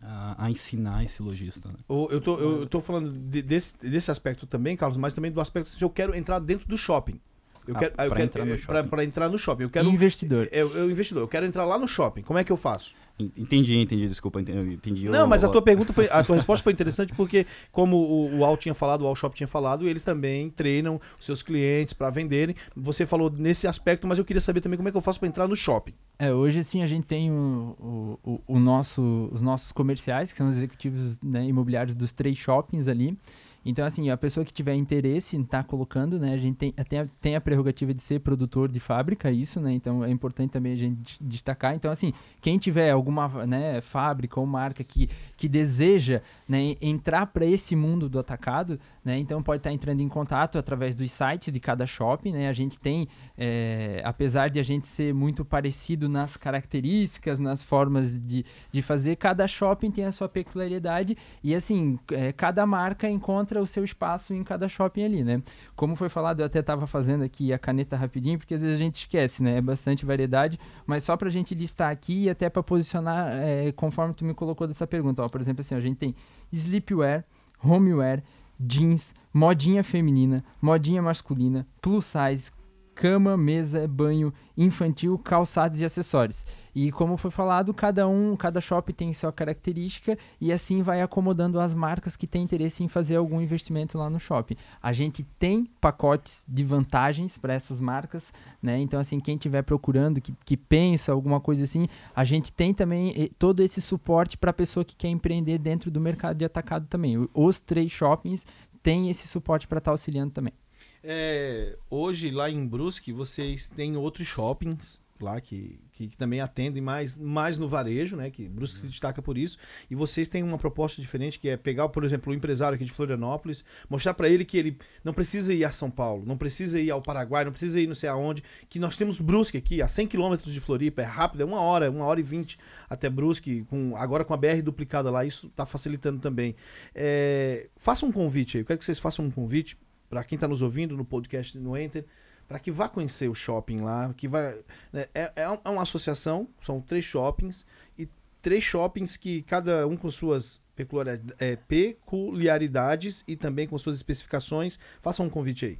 a, 0.00 0.44
a, 0.44 0.50
ensinar 0.50 1.04
esse 1.04 1.20
lojista. 1.20 1.68
Né? 1.68 1.74
Eu, 1.88 2.20
tô, 2.20 2.38
eu, 2.38 2.66
tô 2.66 2.80
falando 2.80 3.10
de, 3.10 3.42
desse, 3.42 3.74
desse 3.78 4.12
aspecto 4.12 4.46
também, 4.46 4.76
Carlos, 4.76 4.96
mas 4.96 5.12
também 5.12 5.32
do 5.32 5.40
aspecto 5.40 5.70
se 5.70 5.82
eu 5.82 5.90
quero 5.90 6.14
entrar 6.14 6.38
dentro 6.38 6.68
do 6.68 6.78
shopping. 6.78 7.20
Eu 7.66 7.76
Ah, 7.76 7.80
quero, 7.80 7.94
pra 7.94 8.06
eu 8.06 8.10
quero 8.12 8.22
entrar 8.22 8.44
no 8.44 8.58
shopping. 8.58 8.88
Para 8.88 9.04
entrar 9.04 9.28
no 9.28 9.38
shopping. 9.38 9.62
Eu 9.64 9.70
quero 9.70 9.88
Investidor. 9.88 10.48
Eu, 10.52 10.72
eu 10.76 10.88
investidor. 10.88 11.24
Eu 11.24 11.28
quero 11.28 11.44
entrar 11.44 11.64
lá 11.64 11.78
no 11.78 11.88
shopping. 11.88 12.22
Como 12.22 12.38
é 12.38 12.44
que 12.44 12.52
eu 12.52 12.56
faço? 12.56 12.94
En- 13.22 13.30
Entendi, 13.36 13.76
entendi, 13.78 14.08
desculpa, 14.08 14.40
entendi. 14.40 15.08
Não, 15.08 15.26
mas 15.26 15.44
a 15.44 15.48
tua 15.48 15.62
pergunta 15.62 15.92
foi, 15.92 16.08
a 16.10 16.22
tua 16.22 16.36
resposta 16.36 16.62
foi 16.64 16.72
interessante 16.72 17.12
porque 17.14 17.46
como 17.70 17.96
o, 17.96 18.38
o 18.38 18.44
Al 18.44 18.56
tinha 18.56 18.74
falado, 18.74 19.02
o 19.02 19.06
Al 19.06 19.14
Shop 19.16 19.34
tinha 19.36 19.46
falado, 19.48 19.88
eles 19.88 20.02
também 20.04 20.48
treinam 20.50 21.00
os 21.18 21.24
seus 21.24 21.42
clientes 21.42 21.92
para 21.92 22.08
venderem. 22.10 22.54
Você 22.76 23.04
falou 23.06 23.30
nesse 23.30 23.66
aspecto, 23.66 24.06
mas 24.06 24.18
eu 24.18 24.24
queria 24.24 24.40
saber 24.40 24.60
também 24.60 24.76
como 24.76 24.88
é 24.88 24.92
que 24.92 24.96
eu 24.96 25.02
faço 25.02 25.18
para 25.18 25.28
entrar 25.28 25.46
no 25.46 25.54
shopping. 25.56 25.92
É, 26.18 26.32
hoje 26.32 26.60
assim 26.60 26.82
a 26.82 26.86
gente 26.86 27.06
tem 27.06 27.30
o, 27.30 27.76
o, 28.24 28.30
o- 28.32 28.40
o 28.48 28.58
nosso, 28.58 29.28
os 29.32 29.40
nossos 29.42 29.72
comerciais, 29.72 30.32
que 30.32 30.38
são 30.38 30.48
os 30.48 30.56
executivos 30.56 31.18
né, 31.20 31.44
imobiliários 31.46 31.94
dos 31.94 32.12
três 32.12 32.36
shoppings 32.38 32.88
ali. 32.88 33.16
Então, 33.64 33.84
assim, 33.84 34.08
a 34.08 34.16
pessoa 34.16 34.44
que 34.44 34.52
tiver 34.52 34.74
interesse 34.74 35.36
em 35.36 35.42
estar 35.42 35.64
colocando, 35.64 36.18
né, 36.18 36.32
a 36.32 36.36
gente 36.36 36.56
tem, 36.56 36.72
tem, 36.72 36.98
a, 36.98 37.06
tem 37.20 37.36
a 37.36 37.40
prerrogativa 37.40 37.92
de 37.92 38.00
ser 38.00 38.20
produtor 38.20 38.70
de 38.70 38.80
fábrica, 38.80 39.30
isso, 39.30 39.60
né, 39.60 39.72
então 39.72 40.02
é 40.02 40.10
importante 40.10 40.50
também 40.50 40.72
a 40.72 40.76
gente 40.76 41.18
destacar. 41.20 41.74
Então, 41.74 41.90
assim, 41.90 42.12
quem 42.40 42.58
tiver 42.58 42.90
alguma 42.90 43.46
né, 43.46 43.80
fábrica 43.80 44.40
ou 44.40 44.46
marca 44.46 44.82
que, 44.82 45.10
que 45.36 45.48
deseja 45.48 46.22
né, 46.48 46.76
entrar 46.80 47.26
para 47.26 47.44
esse 47.44 47.76
mundo 47.76 48.08
do 48.08 48.18
atacado, 48.18 48.80
né, 49.04 49.18
então 49.18 49.42
pode 49.42 49.60
estar 49.60 49.72
entrando 49.72 50.00
em 50.00 50.08
contato 50.08 50.56
através 50.56 50.96
dos 50.96 51.12
sites 51.12 51.52
de 51.52 51.60
cada 51.60 51.86
shopping, 51.86 52.32
né, 52.32 52.48
a 52.48 52.52
gente 52.52 52.78
tem, 52.78 53.08
é, 53.36 54.00
apesar 54.04 54.48
de 54.48 54.58
a 54.58 54.62
gente 54.62 54.86
ser 54.86 55.12
muito 55.12 55.44
parecido 55.44 56.08
nas 56.08 56.34
características, 56.36 57.38
nas 57.38 57.62
formas 57.62 58.14
de, 58.14 58.44
de 58.72 58.80
fazer, 58.80 59.16
cada 59.16 59.46
shopping 59.46 59.90
tem 59.90 60.04
a 60.04 60.12
sua 60.12 60.28
peculiaridade 60.28 61.16
e, 61.44 61.54
assim, 61.54 61.98
é, 62.12 62.32
cada 62.32 62.64
marca 62.64 63.08
encontra 63.08 63.49
o 63.58 63.66
seu 63.66 63.82
espaço 63.82 64.34
em 64.34 64.44
cada 64.44 64.68
shopping 64.68 65.02
ali, 65.02 65.24
né. 65.24 65.42
Como 65.74 65.96
foi 65.96 66.10
falado, 66.10 66.40
eu 66.40 66.46
até 66.46 66.60
estava 66.60 66.86
fazendo 66.86 67.24
aqui 67.24 67.52
a 67.52 67.58
caneta 67.58 67.96
rapidinho, 67.96 68.38
porque 68.38 68.52
às 68.52 68.60
vezes 68.60 68.76
a 68.76 68.78
gente 68.78 68.96
esquece, 68.96 69.42
né, 69.42 69.56
é 69.56 69.60
bastante 69.60 70.04
variedade, 70.04 70.60
mas 70.86 71.04
só 71.04 71.16
para 71.16 71.28
a 71.28 71.30
gente 71.30 71.54
listar 71.54 71.90
aqui 71.90 72.24
e 72.24 72.30
até 72.30 72.50
para 72.50 72.62
posicionar 72.62 73.32
é, 73.32 73.72
conforme 73.72 74.12
tu 74.12 74.24
me 74.24 74.34
colocou 74.34 74.66
dessa 74.66 74.86
pergunta, 74.86 75.22
ó, 75.22 75.28
por 75.28 75.40
exemplo, 75.40 75.62
assim, 75.62 75.74
a 75.74 75.80
gente 75.80 75.96
tem 75.96 76.14
sleepwear, 76.52 77.24
homeware, 77.64 78.22
jeans, 78.58 79.14
modinha 79.32 79.82
feminina, 79.82 80.44
modinha 80.60 81.00
masculina, 81.00 81.66
plus 81.80 82.04
size, 82.04 82.52
cama, 82.94 83.36
mesa, 83.36 83.86
banho, 83.88 84.32
infantil, 84.56 85.18
calçados 85.18 85.80
e 85.80 85.84
acessórios. 85.84 86.44
E 86.74 86.92
como 86.92 87.16
foi 87.16 87.30
falado, 87.30 87.74
cada 87.74 88.06
um, 88.06 88.36
cada 88.36 88.60
shopping 88.60 88.92
tem 88.92 89.12
sua 89.12 89.32
característica 89.32 90.16
e 90.40 90.52
assim 90.52 90.82
vai 90.82 91.00
acomodando 91.00 91.58
as 91.58 91.74
marcas 91.74 92.16
que 92.16 92.26
têm 92.26 92.42
interesse 92.42 92.84
em 92.84 92.88
fazer 92.88 93.16
algum 93.16 93.40
investimento 93.40 93.98
lá 93.98 94.08
no 94.08 94.20
shopping. 94.20 94.54
A 94.82 94.92
gente 94.92 95.24
tem 95.38 95.64
pacotes 95.80 96.44
de 96.48 96.62
vantagens 96.62 97.38
para 97.38 97.54
essas 97.54 97.80
marcas, 97.80 98.32
né? 98.62 98.78
Então 98.78 99.00
assim, 99.00 99.18
quem 99.18 99.34
estiver 99.34 99.62
procurando, 99.62 100.20
que, 100.20 100.32
que 100.44 100.56
pensa 100.56 101.10
alguma 101.12 101.40
coisa 101.40 101.64
assim, 101.64 101.88
a 102.14 102.22
gente 102.22 102.52
tem 102.52 102.72
também 102.72 103.14
eh, 103.16 103.30
todo 103.38 103.62
esse 103.62 103.80
suporte 103.80 104.36
para 104.36 104.50
a 104.50 104.54
pessoa 104.54 104.84
que 104.84 104.94
quer 104.94 105.08
empreender 105.08 105.58
dentro 105.58 105.90
do 105.90 106.00
mercado 106.00 106.36
de 106.36 106.44
atacado 106.44 106.86
também. 106.86 107.16
Os 107.34 107.58
três 107.60 107.90
shoppings 107.90 108.46
têm 108.82 109.10
esse 109.10 109.26
suporte 109.26 109.66
para 109.66 109.78
estar 109.78 109.90
auxiliando 109.90 110.32
também. 110.32 110.52
É, 111.02 111.78
hoje, 111.88 112.30
lá 112.30 112.50
em 112.50 112.66
Brusque, 112.66 113.12
vocês 113.12 113.68
têm 113.68 113.96
outros 113.96 114.28
shoppings 114.28 115.00
lá 115.22 115.40
que, 115.40 115.78
que, 115.92 116.08
que 116.08 116.16
também 116.16 116.40
atendem 116.40 116.82
mais, 116.82 117.16
mais 117.16 117.58
no 117.58 117.68
varejo, 117.68 118.16
né? 118.16 118.30
Que 118.30 118.48
Brusque 118.48 118.78
se 118.78 118.86
destaca 118.86 119.20
por 119.20 119.36
isso. 119.36 119.58
E 119.90 119.94
vocês 119.94 120.28
têm 120.28 120.42
uma 120.42 120.58
proposta 120.58 121.00
diferente 121.00 121.38
que 121.38 121.48
é 121.48 121.56
pegar, 121.56 121.88
por 121.88 122.04
exemplo, 122.04 122.32
o 122.32 122.36
empresário 122.36 122.74
aqui 122.74 122.84
de 122.84 122.92
Florianópolis, 122.92 123.64
mostrar 123.88 124.14
para 124.14 124.28
ele 124.28 124.44
que 124.44 124.56
ele 124.56 124.78
não 125.04 125.12
precisa 125.12 125.52
ir 125.52 125.64
a 125.64 125.70
São 125.70 125.90
Paulo, 125.90 126.24
não 126.26 126.36
precisa 126.36 126.80
ir 126.80 126.90
ao 126.90 127.02
Paraguai, 127.02 127.44
não 127.44 127.52
precisa 127.52 127.80
ir 127.80 127.86
não 127.86 127.94
sei 127.94 128.08
aonde, 128.08 128.42
que 128.68 128.78
nós 128.78 128.96
temos 128.96 129.20
Brusque 129.20 129.58
aqui, 129.58 129.82
a 129.82 129.88
100 129.88 130.06
quilômetros 130.06 130.52
de 130.52 130.60
Floripa, 130.60 131.02
é 131.02 131.04
rápido, 131.04 131.42
é 131.42 131.44
uma 131.44 131.60
hora, 131.60 131.90
uma 131.90 132.04
hora 132.04 132.20
e 132.20 132.22
vinte 132.22 132.58
até 132.88 133.08
Brusque, 133.08 133.64
com, 133.68 133.94
agora 133.96 134.24
com 134.24 134.34
a 134.34 134.36
BR 134.36 134.62
duplicada 134.62 135.10
lá, 135.10 135.24
isso 135.24 135.48
está 135.48 135.66
facilitando 135.66 136.18
também. 136.18 136.54
É, 136.94 137.68
faça 137.76 138.06
um 138.06 138.12
convite 138.12 138.56
aí, 138.56 138.62
eu 138.62 138.66
quero 138.66 138.78
que 138.78 138.84
vocês 138.84 138.98
façam 138.98 139.24
um 139.24 139.30
convite 139.30 139.76
para 140.10 140.24
quem 140.24 140.36
está 140.36 140.46
nos 140.46 140.60
ouvindo 140.60 140.96
no 140.96 141.04
podcast 141.04 141.56
no 141.56 141.78
Enter, 141.78 142.04
para 142.46 142.58
que 142.58 142.70
vá 142.70 142.88
conhecer 142.88 143.28
o 143.28 143.34
shopping 143.34 143.80
lá, 143.80 144.12
que 144.12 144.26
vai 144.26 144.58
né, 144.92 145.06
é, 145.14 145.32
é 145.36 145.60
é 145.64 145.68
uma 145.70 145.82
associação, 145.82 146.48
são 146.60 146.80
três 146.80 147.04
shoppings 147.04 147.64
e 147.96 148.08
três 148.42 148.64
shoppings 148.64 149.16
que 149.16 149.42
cada 149.42 149.86
um 149.86 149.96
com 149.96 150.10
suas 150.10 150.60
peculiaridades, 150.74 151.34
é, 151.38 151.56
peculiaridades 151.56 153.24
e 153.28 153.36
também 153.36 153.68
com 153.68 153.78
suas 153.78 153.96
especificações. 153.96 154.78
Faça 155.00 155.22
um 155.22 155.30
convite 155.30 155.64
aí. 155.64 155.78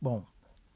Bom, 0.00 0.24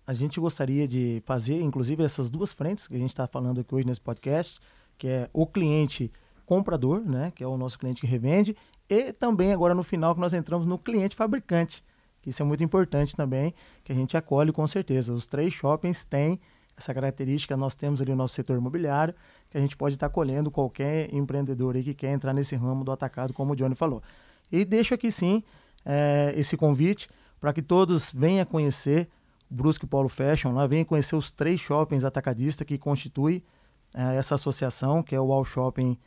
a 0.07 0.13
gente 0.13 0.41
gostaria 0.41 0.87
de 0.89 1.23
fazer, 1.25 1.61
inclusive, 1.61 2.03
essas 2.03 2.29
duas 2.29 2.53
frentes 2.53 2.87
que 2.87 2.95
a 2.95 2.99
gente 2.99 3.11
está 3.11 3.27
falando 3.27 3.61
aqui 3.61 3.75
hoje 3.75 3.87
nesse 3.87 4.01
podcast, 4.01 4.61
que 4.99 5.07
é 5.07 5.31
o 5.33 5.47
cliente 5.47 6.11
comprador, 6.45 7.01
né, 7.01 7.33
que 7.35 7.45
é 7.45 7.47
o 7.47 7.57
nosso 7.57 7.79
cliente 7.79 8.01
que 8.01 8.07
revende, 8.07 8.57
e 8.89 9.13
também 9.13 9.53
agora 9.53 9.73
no 9.73 9.85
final 9.85 10.15
que 10.15 10.21
nós 10.21 10.33
entramos 10.33 10.67
no 10.67 10.77
cliente 10.77 11.15
fabricante, 11.15 11.85
isso 12.27 12.43
é 12.43 12.45
muito 12.45 12.63
importante 12.63 13.17
também, 13.17 13.55
que 13.83 13.93
a 13.93 13.95
gente 13.95 14.17
acolhe 14.17 14.53
com 14.53 14.67
certeza. 14.67 15.13
Os 15.13 15.27
três 15.27 15.55
shoppings 15.55 16.05
têm 16.05 16.41
essa 16.77 16.93
característica, 16.95 17.57
nós 17.57 17.75
temos 17.75 18.01
ali 18.01 18.13
o 18.13 18.17
nosso 18.17 18.35
setor 18.35 18.57
imobiliário, 18.57 19.15
que 19.51 19.57
a 19.57 19.61
gente 19.61 19.77
pode 19.77 19.95
estar 19.95 20.07
acolhendo 20.07 20.51
qualquer 20.51 21.13
empreendedor 21.15 21.77
aí 21.77 21.83
que 21.83 21.95
quer 21.95 22.13
entrar 22.13 22.33
nesse 22.33 22.57
ramo 22.57 22.85
do 22.85 22.91
atacado, 22.91 23.33
como 23.33 23.53
o 23.53 23.57
Johnny 23.57 23.75
falou. 23.75 24.03
E 24.51 24.65
deixo 24.65 24.95
aqui 24.95 25.11
sim 25.11 25.43
eh, 25.85 26.33
esse 26.37 26.57
convite 26.57 27.09
para 27.41 27.53
que 27.53 27.63
todos 27.63 28.13
venham 28.13 28.45
conhecer 28.45 29.09
o 29.51 29.55
Brusque 29.55 29.87
Polo 29.87 30.09
Fashion, 30.09 30.53
lá 30.53 30.67
venham 30.67 30.85
conhecer 30.85 31.17
os 31.17 31.31
três 31.31 31.61
shoppings 31.61 32.05
atacadistas 32.05 32.67
que 32.67 32.79
constituem 32.79 33.43
eh, 33.95 34.17
essa 34.17 34.35
associação, 34.35 35.03
que 35.03 35.15
é 35.15 35.21
o 35.21 35.33
All 35.33 35.45
Shopping, 35.45 35.99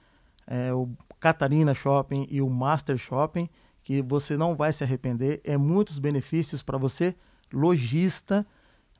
eh, 0.47 0.73
o 0.73 0.89
Catarina 1.19 1.73
Shopping 1.73 2.27
e 2.29 2.41
o 2.41 2.49
Master 2.49 2.97
Shopping, 2.97 3.49
que 3.83 4.01
você 4.01 4.37
não 4.37 4.55
vai 4.55 4.71
se 4.71 4.83
arrepender, 4.83 5.41
é 5.43 5.57
muitos 5.57 5.99
benefícios 5.99 6.61
para 6.61 6.77
você, 6.77 7.15
lojista, 7.51 8.45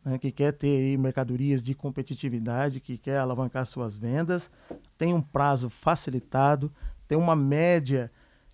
né, 0.03 0.17
que 0.17 0.31
quer 0.31 0.51
ter 0.53 0.97
mercadorias 0.97 1.63
de 1.63 1.73
competitividade, 1.73 2.79
que 2.81 2.97
quer 2.97 3.17
alavancar 3.19 3.65
suas 3.65 3.95
vendas, 3.95 4.51
tem 4.97 5.13
um 5.13 5.21
prazo 5.21 5.69
facilitado, 5.69 6.71
tem 7.07 7.17
uma 7.17 7.35
média 7.35 8.11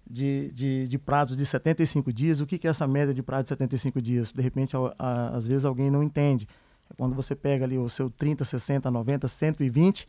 de, 0.10 0.52
de, 0.54 0.88
de 0.88 0.98
prazo 0.98 1.36
de 1.36 1.46
75 1.46 2.12
dias. 2.12 2.42
O 2.42 2.46
que, 2.48 2.58
que 2.58 2.68
é 2.68 2.70
essa 2.70 2.88
média 2.88 3.14
de 3.14 3.22
prazo 3.22 3.44
de 3.44 3.50
75 3.50 4.02
dias? 4.02 4.32
De 4.32 4.42
repente, 4.42 4.76
a- 4.76 4.94
a- 4.98 5.30
às 5.36 5.48
vezes 5.48 5.66
alguém 5.66 5.90
não 5.92 6.04
entende. 6.04 6.48
É 6.90 6.94
quando 6.96 7.16
você 7.16 7.36
pega 7.36 7.66
ali 7.66 7.78
o 7.78 7.88
seu 7.90 8.10
30, 8.10 8.44
60, 8.44 8.90
90, 8.90 9.28
120 9.28 10.08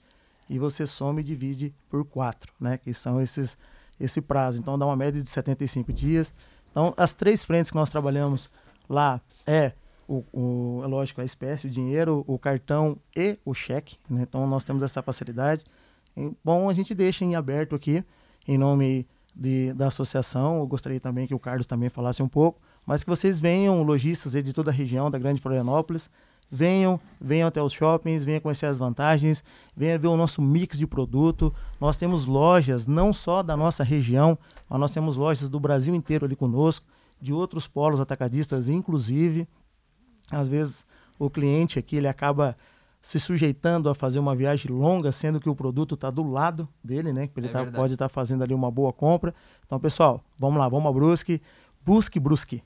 e 0.49 0.59
você 0.59 0.87
soma 0.87 1.21
e 1.21 1.23
divide 1.25 1.75
por 1.89 2.05
4, 2.05 2.53
né? 2.59 2.79
Que 2.79 2.93
são 2.95 3.21
esses 3.21 3.57
esse 4.01 4.21
prazo. 4.21 4.59
Então 4.59 4.79
dá 4.79 4.87
uma 4.87 4.97
média 4.97 5.23
de 5.23 5.29
75 5.29 5.93
dias. 5.93 6.33
Então 6.71 6.95
as 6.97 7.13
três 7.13 7.45
frentes 7.45 7.71
que 7.71 7.77
nós 7.77 7.91
trabalhamos 7.91 8.51
lá 8.89 9.21
é 9.47 9.73
o, 10.09 10.25
o- 10.33 10.81
é 10.83 10.87
lógico 10.87 11.21
a 11.21 11.25
espécie, 11.25 11.67
o 11.67 11.71
dinheiro, 11.71 12.25
o 12.27 12.39
cartão 12.39 12.97
e 13.15 13.39
o 13.45 13.55
cheque. 13.55 13.97
né? 14.09 14.23
Então 14.23 14.47
nós 14.47 14.65
temos 14.65 14.83
essa 14.83 15.03
facilidade. 15.03 15.63
E, 16.17 16.33
bom, 16.45 16.69
a 16.69 16.73
gente 16.73 16.95
deixa 16.95 17.25
em 17.25 17.37
aberto 17.37 17.75
aqui 17.77 18.03
em 18.49 18.59
nome 18.59 19.07
de, 19.37 19.73
da 19.75 19.87
associação. 19.89 20.59
Eu 20.59 20.67
gostaria 20.67 20.99
também 20.99 21.27
que 21.27 21.35
o 21.35 21.39
Carlos 21.39 21.67
também 21.67 21.89
falasse 21.89 22.23
um 22.23 22.29
pouco, 22.29 22.61
mas 22.85 23.05
que 23.05 23.11
vocês 23.11 23.39
venham, 23.39 23.83
lojistas 23.83 24.33
de 24.33 24.53
toda 24.53 24.71
a 24.71 24.75
região 24.75 25.11
da 25.11 25.19
Grande 25.19 25.41
Florianópolis, 25.41 26.11
venham, 26.51 26.99
venham 27.21 27.47
até 27.49 27.63
os 27.63 27.73
shoppings, 27.73 28.25
venham 28.25 28.41
conhecer 28.41 28.67
as 28.67 28.79
vantagens, 28.79 29.45
venham 29.77 29.99
ver 29.99 30.09
o 30.09 30.17
nosso 30.17 30.43
mix 30.43 30.77
de 30.79 30.87
produto. 30.87 31.55
Nós 31.81 31.97
temos 31.97 32.27
lojas 32.27 32.87
não 32.87 33.13
só 33.13 33.43
da 33.43 33.57
nossa 33.57 33.85
região, 33.85 34.37
mas 34.69 34.81
nós 34.81 34.91
temos 34.93 35.17
lojas 35.17 35.49
do 35.49 35.61
Brasil 35.61 35.95
inteiro 35.95 36.25
ali 36.27 36.35
conosco, 36.35 36.85
de 37.21 37.33
outros 37.33 37.69
polos 37.69 38.01
atacadistas, 38.01 38.69
inclusive. 38.69 39.47
Às 40.31 40.49
vezes 40.49 40.85
o 41.19 41.29
cliente 41.31 41.79
aqui 41.79 41.97
ele 41.97 42.09
acaba 42.09 42.57
se 43.03 43.19
sujeitando 43.19 43.89
a 43.89 43.95
fazer 43.95 44.19
uma 44.19 44.35
viagem 44.37 44.71
longa, 44.71 45.11
sendo 45.13 45.41
que 45.41 45.49
o 45.49 45.55
produto 45.55 45.95
está 45.95 46.11
do 46.11 46.23
lado 46.23 46.69
dele, 46.85 47.13
né? 47.13 47.27
Que 47.29 47.41
ele 47.41 47.47
É 47.47 47.51
tá- 47.51 47.65
pode 47.65 47.95
estar 47.95 48.09
fazendo 48.09 48.43
ali 48.43 48.53
uma 48.53 48.71
boa 48.71 48.93
compra. 48.93 49.35
Então, 49.67 49.79
pessoal, 49.81 50.23
vamos 50.39 50.59
lá, 50.59 50.69
vamos 50.69 50.87
a 50.89 50.93
Brusque. 50.93 51.41
Busque 51.85 52.21
Brusque. 52.21 52.63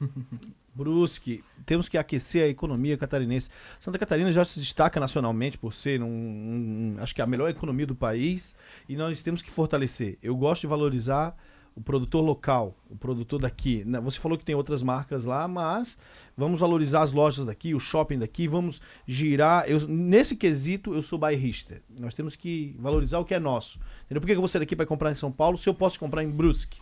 Brusque, 0.74 1.42
temos 1.66 1.88
que 1.88 1.98
aquecer 1.98 2.44
a 2.44 2.48
economia 2.48 2.96
catarinense. 2.96 3.48
Santa 3.78 3.98
Catarina 3.98 4.30
já 4.30 4.44
se 4.44 4.58
destaca 4.60 5.00
nacionalmente 5.00 5.58
por 5.58 5.74
ser, 5.74 6.02
um, 6.02 6.06
um- 6.06 6.96
acho 7.00 7.14
que 7.14 7.20
a 7.22 7.26
melhor 7.26 7.50
economia 7.50 7.86
do 7.86 7.94
país 7.94 8.54
e 8.88 8.96
nós 8.96 9.20
temos 9.22 9.42
que 9.42 9.50
fortalecer. 9.50 10.16
Eu 10.22 10.36
gosto 10.36 10.62
de 10.62 10.66
valorizar 10.68 11.36
o 11.74 11.80
produtor 11.80 12.22
local, 12.22 12.76
o 12.88 12.96
produtor 12.96 13.40
daqui. 13.40 13.84
Você 14.02 14.18
falou 14.18 14.36
que 14.36 14.44
tem 14.44 14.54
outras 14.54 14.82
marcas 14.82 15.24
lá, 15.24 15.46
mas 15.46 15.96
vamos 16.36 16.58
valorizar 16.60 17.02
as 17.02 17.12
lojas 17.12 17.46
daqui, 17.46 17.74
o 17.74 17.80
shopping 17.80 18.18
daqui, 18.18 18.48
vamos 18.48 18.80
girar. 19.06 19.64
Eu, 19.68 19.86
nesse 19.86 20.34
quesito, 20.36 20.92
eu 20.92 21.00
sou 21.00 21.18
bairrista. 21.18 21.80
Nós 21.98 22.12
temos 22.12 22.34
que 22.36 22.74
valorizar 22.78 23.18
o 23.20 23.24
que 23.24 23.34
é 23.34 23.38
nosso. 23.38 23.78
Entendeu? 24.04 24.20
Por 24.20 24.26
que 24.26 24.32
eu 24.32 24.40
vou 24.40 24.48
sair 24.48 24.60
daqui 24.60 24.74
para 24.76 24.84
comprar 24.86 25.10
em 25.12 25.14
São 25.14 25.30
Paulo 25.30 25.56
se 25.56 25.68
eu 25.68 25.74
posso 25.74 25.98
comprar 25.98 26.22
em 26.24 26.30
Brusque? 26.30 26.80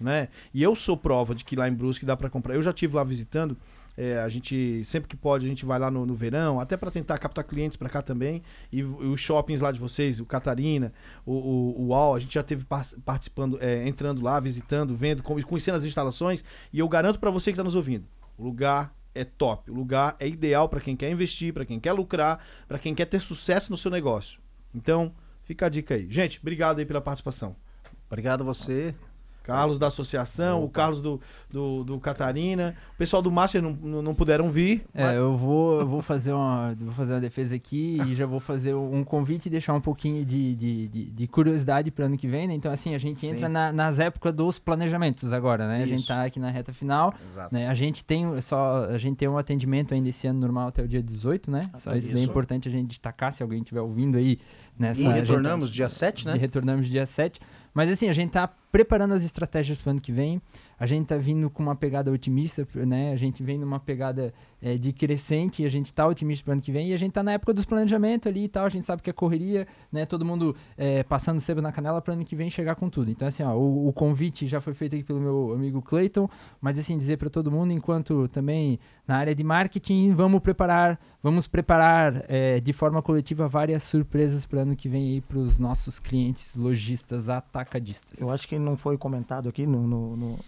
Né? 0.00 0.28
E 0.54 0.62
eu 0.62 0.74
sou 0.76 0.96
prova 0.96 1.34
de 1.34 1.44
que 1.44 1.56
lá 1.56 1.68
em 1.68 1.72
Brusque 1.74 2.04
dá 2.06 2.16
para 2.16 2.30
comprar. 2.30 2.54
Eu 2.54 2.62
já 2.62 2.72
tive 2.72 2.94
lá 2.96 3.04
visitando. 3.04 3.56
é, 3.96 4.20
a 4.20 4.28
gente 4.28 4.84
sempre 4.84 5.08
que 5.08 5.16
pode 5.16 5.44
a 5.44 5.48
gente 5.48 5.64
vai 5.66 5.76
lá 5.76 5.90
no, 5.90 6.06
no 6.06 6.14
verão, 6.14 6.60
até 6.60 6.76
para 6.76 6.88
tentar 6.88 7.18
captar 7.18 7.42
clientes 7.44 7.76
para 7.76 7.88
cá 7.88 8.00
também. 8.00 8.42
E, 8.70 8.80
v- 8.82 9.06
os 9.06 9.20
shoppings 9.20 9.60
lá 9.60 9.72
de 9.72 9.80
vocês, 9.80 10.20
o 10.20 10.24
Catarina, 10.24 10.92
o, 11.26 11.32
o, 11.32 11.80
o 11.82 11.86
UAU, 11.88 12.14
a 12.14 12.20
gente 12.20 12.32
já 12.34 12.42
teve 12.44 12.64
par- 12.64 12.86
participando, 13.04 13.58
é, 13.60 13.88
entrando 13.88 14.22
lá, 14.22 14.38
visitando, 14.38 14.94
vendo, 14.94 15.20
conhecendo 15.22 15.74
as 15.76 15.84
instalações. 15.84 16.44
E 16.72 16.78
eu 16.78 16.88
garanto 16.88 17.18
para 17.18 17.30
você 17.30 17.50
que 17.50 17.54
está 17.54 17.64
nos 17.64 17.74
ouvindo, 17.74 18.06
o 18.36 18.44
lugar 18.44 18.94
é 19.16 19.24
top, 19.24 19.68
o 19.68 19.74
lugar 19.74 20.14
é 20.20 20.28
ideal 20.28 20.68
para 20.68 20.80
quem 20.80 20.94
quer 20.94 21.10
investir, 21.10 21.52
para 21.52 21.64
quem 21.64 21.80
quer 21.80 21.90
lucrar, 21.92 22.38
para 22.68 22.78
quem 22.78 22.94
quer 22.94 23.06
ter 23.06 23.20
sucesso 23.20 23.68
no 23.68 23.76
seu 23.76 23.90
negócio. 23.90 24.38
Então, 24.72 25.12
fica 25.42 25.66
a 25.66 25.68
dica 25.68 25.94
aí. 25.96 26.06
Gente, 26.08 26.38
obrigado 26.40 26.78
aí 26.78 26.86
pela 26.86 27.00
participação. 27.00 27.56
Obrigado 28.06 28.42
a 28.42 28.44
você. 28.44 28.94
Carlos 29.48 29.78
da 29.78 29.86
associação, 29.86 30.62
o 30.62 30.68
Carlos 30.68 31.00
do, 31.00 31.18
do, 31.50 31.82
do 31.82 31.98
Catarina. 31.98 32.74
O 32.94 32.98
pessoal 32.98 33.22
do 33.22 33.30
Master 33.32 33.62
não, 33.62 33.72
não 34.02 34.14
puderam 34.14 34.50
vir. 34.50 34.84
É, 34.94 35.16
eu 35.16 35.34
vou, 35.34 35.80
eu 35.80 35.86
vou 35.86 36.02
fazer 36.02 36.34
uma, 36.34 36.74
vou 36.78 36.92
fazer 36.92 37.14
uma 37.14 37.20
defesa 37.20 37.54
aqui 37.54 37.98
e 38.06 38.14
já 38.14 38.26
vou 38.26 38.40
fazer 38.40 38.74
um 38.74 39.02
convite 39.02 39.46
e 39.46 39.50
deixar 39.50 39.72
um 39.72 39.80
pouquinho 39.80 40.22
de, 40.22 40.54
de, 40.54 40.88
de, 40.88 41.04
de 41.06 41.26
curiosidade 41.26 41.90
para 41.90 42.04
ano 42.04 42.18
que 42.18 42.28
vem, 42.28 42.46
né? 42.46 42.52
Então, 42.52 42.70
assim, 42.70 42.94
a 42.94 42.98
gente 42.98 43.26
entra 43.26 43.48
na- 43.48 43.72
nas 43.72 43.98
épocas 43.98 44.34
dos 44.34 44.58
planejamentos 44.58 45.32
agora, 45.32 45.66
né? 45.66 45.82
A 45.82 45.86
gente 45.86 46.00
Isso. 46.00 46.08
tá 46.08 46.24
aqui 46.24 46.38
na 46.38 46.50
reta 46.50 46.74
final, 46.74 47.14
Exato. 47.30 47.54
né? 47.54 47.68
A 47.68 47.74
gente 47.74 48.04
tem 48.04 48.38
só, 48.42 48.84
a 48.84 48.98
gente 48.98 49.16
tem 49.16 49.28
um 49.28 49.38
atendimento 49.38 49.94
ainda 49.94 50.10
esse 50.10 50.26
ano 50.26 50.38
normal 50.40 50.68
até 50.68 50.82
o 50.82 50.88
dia 50.88 51.02
18, 51.02 51.50
né? 51.50 51.62
Só 51.78 51.94
isso 51.96 52.08
daí 52.08 52.18
é 52.18 52.20
Isso. 52.22 52.30
importante 52.30 52.68
a 52.68 52.72
gente 52.72 52.88
destacar 52.88 53.32
se 53.32 53.42
alguém 53.42 53.60
estiver 53.60 53.80
ouvindo 53.80 54.18
aí 54.18 54.38
nessa 54.78 55.00
E 55.00 55.06
a 55.06 55.10
gente- 55.10 55.20
retornamos 55.26 55.70
dia 55.70 55.88
7, 55.88 56.26
né? 56.26 56.36
e 56.36 56.38
retornamos 56.38 56.88
dia 56.88 57.06
7. 57.06 57.40
Mas 57.74 57.90
assim, 57.90 58.08
a 58.08 58.12
gente 58.12 58.30
tá 58.32 58.48
preparando 58.72 59.14
as 59.14 59.22
estratégias 59.22 59.78
para 59.78 59.88
o 59.88 59.90
ano 59.92 60.00
que 60.00 60.10
vem. 60.12 60.40
A 60.78 60.86
gente 60.86 61.06
tá 61.06 61.16
vindo 61.16 61.48
com 61.50 61.62
uma 61.62 61.76
pegada 61.76 62.10
otimista, 62.10 62.66
né? 62.74 63.12
A 63.12 63.16
gente 63.16 63.42
vem 63.42 63.58
numa 63.58 63.78
pegada 63.78 64.32
eh, 64.62 64.76
de 64.78 64.92
crescente 64.92 65.64
a 65.64 65.68
gente 65.68 65.92
tá 65.92 66.06
otimista 66.06 66.44
para 66.44 66.50
o 66.50 66.52
ano 66.54 66.62
que 66.62 66.72
vem. 66.72 66.88
E 66.90 66.92
a 66.94 66.96
gente 66.96 67.12
tá 67.12 67.22
na 67.22 67.32
época 67.32 67.52
dos 67.52 67.64
planejamentos 67.64 68.26
ali 68.26 68.44
e 68.44 68.48
tal. 68.48 68.64
A 68.64 68.68
gente 68.68 68.84
sabe 68.86 69.02
que 69.02 69.10
é 69.10 69.12
correria, 69.12 69.66
né? 69.92 70.04
Todo 70.06 70.24
mundo 70.24 70.54
eh, 70.76 71.02
passando 71.04 71.40
cedo 71.40 71.60
na 71.62 71.70
canela 71.72 72.00
para 72.00 72.14
ano 72.14 72.24
que 72.24 72.34
vem 72.36 72.50
chegar 72.50 72.74
com 72.74 72.88
tudo. 72.90 73.10
Então, 73.10 73.28
assim, 73.28 73.42
ó, 73.42 73.54
o, 73.56 73.88
o 73.88 73.92
convite 73.92 74.46
já 74.46 74.60
foi 74.60 74.74
feito 74.74 74.94
aqui 74.94 75.04
pelo 75.04 75.20
meu 75.20 75.52
amigo 75.54 75.80
Clayton. 75.82 76.28
Mas 76.60 76.78
assim, 76.78 76.96
dizer 76.98 77.16
para 77.18 77.30
todo 77.30 77.50
mundo, 77.50 77.72
enquanto 77.72 78.28
também 78.28 78.78
na 79.06 79.16
área 79.16 79.34
de 79.34 79.42
marketing, 79.44 80.12
vamos 80.12 80.40
preparar, 80.40 80.98
vamos 81.22 81.46
preparar 81.46 82.24
eh, 82.28 82.60
de 82.60 82.72
forma 82.72 83.00
coletiva 83.02 83.48
várias 83.48 83.82
surpresas 83.84 84.44
para 84.44 84.60
ano 84.62 84.76
que 84.76 84.88
vem 84.88 85.12
aí 85.12 85.20
para 85.20 85.38
os 85.38 85.58
nossos 85.58 85.98
clientes 85.98 86.54
lojistas 86.54 87.28
atacadistas. 87.28 88.20
Eu 88.20 88.30
acho 88.30 88.46
que 88.46 88.58
não 88.58 88.76
foi 88.76 88.96
comentado 88.98 89.48
aqui 89.48 89.66
no, 89.66 89.86
no, 89.86 90.16
no- 90.16 90.38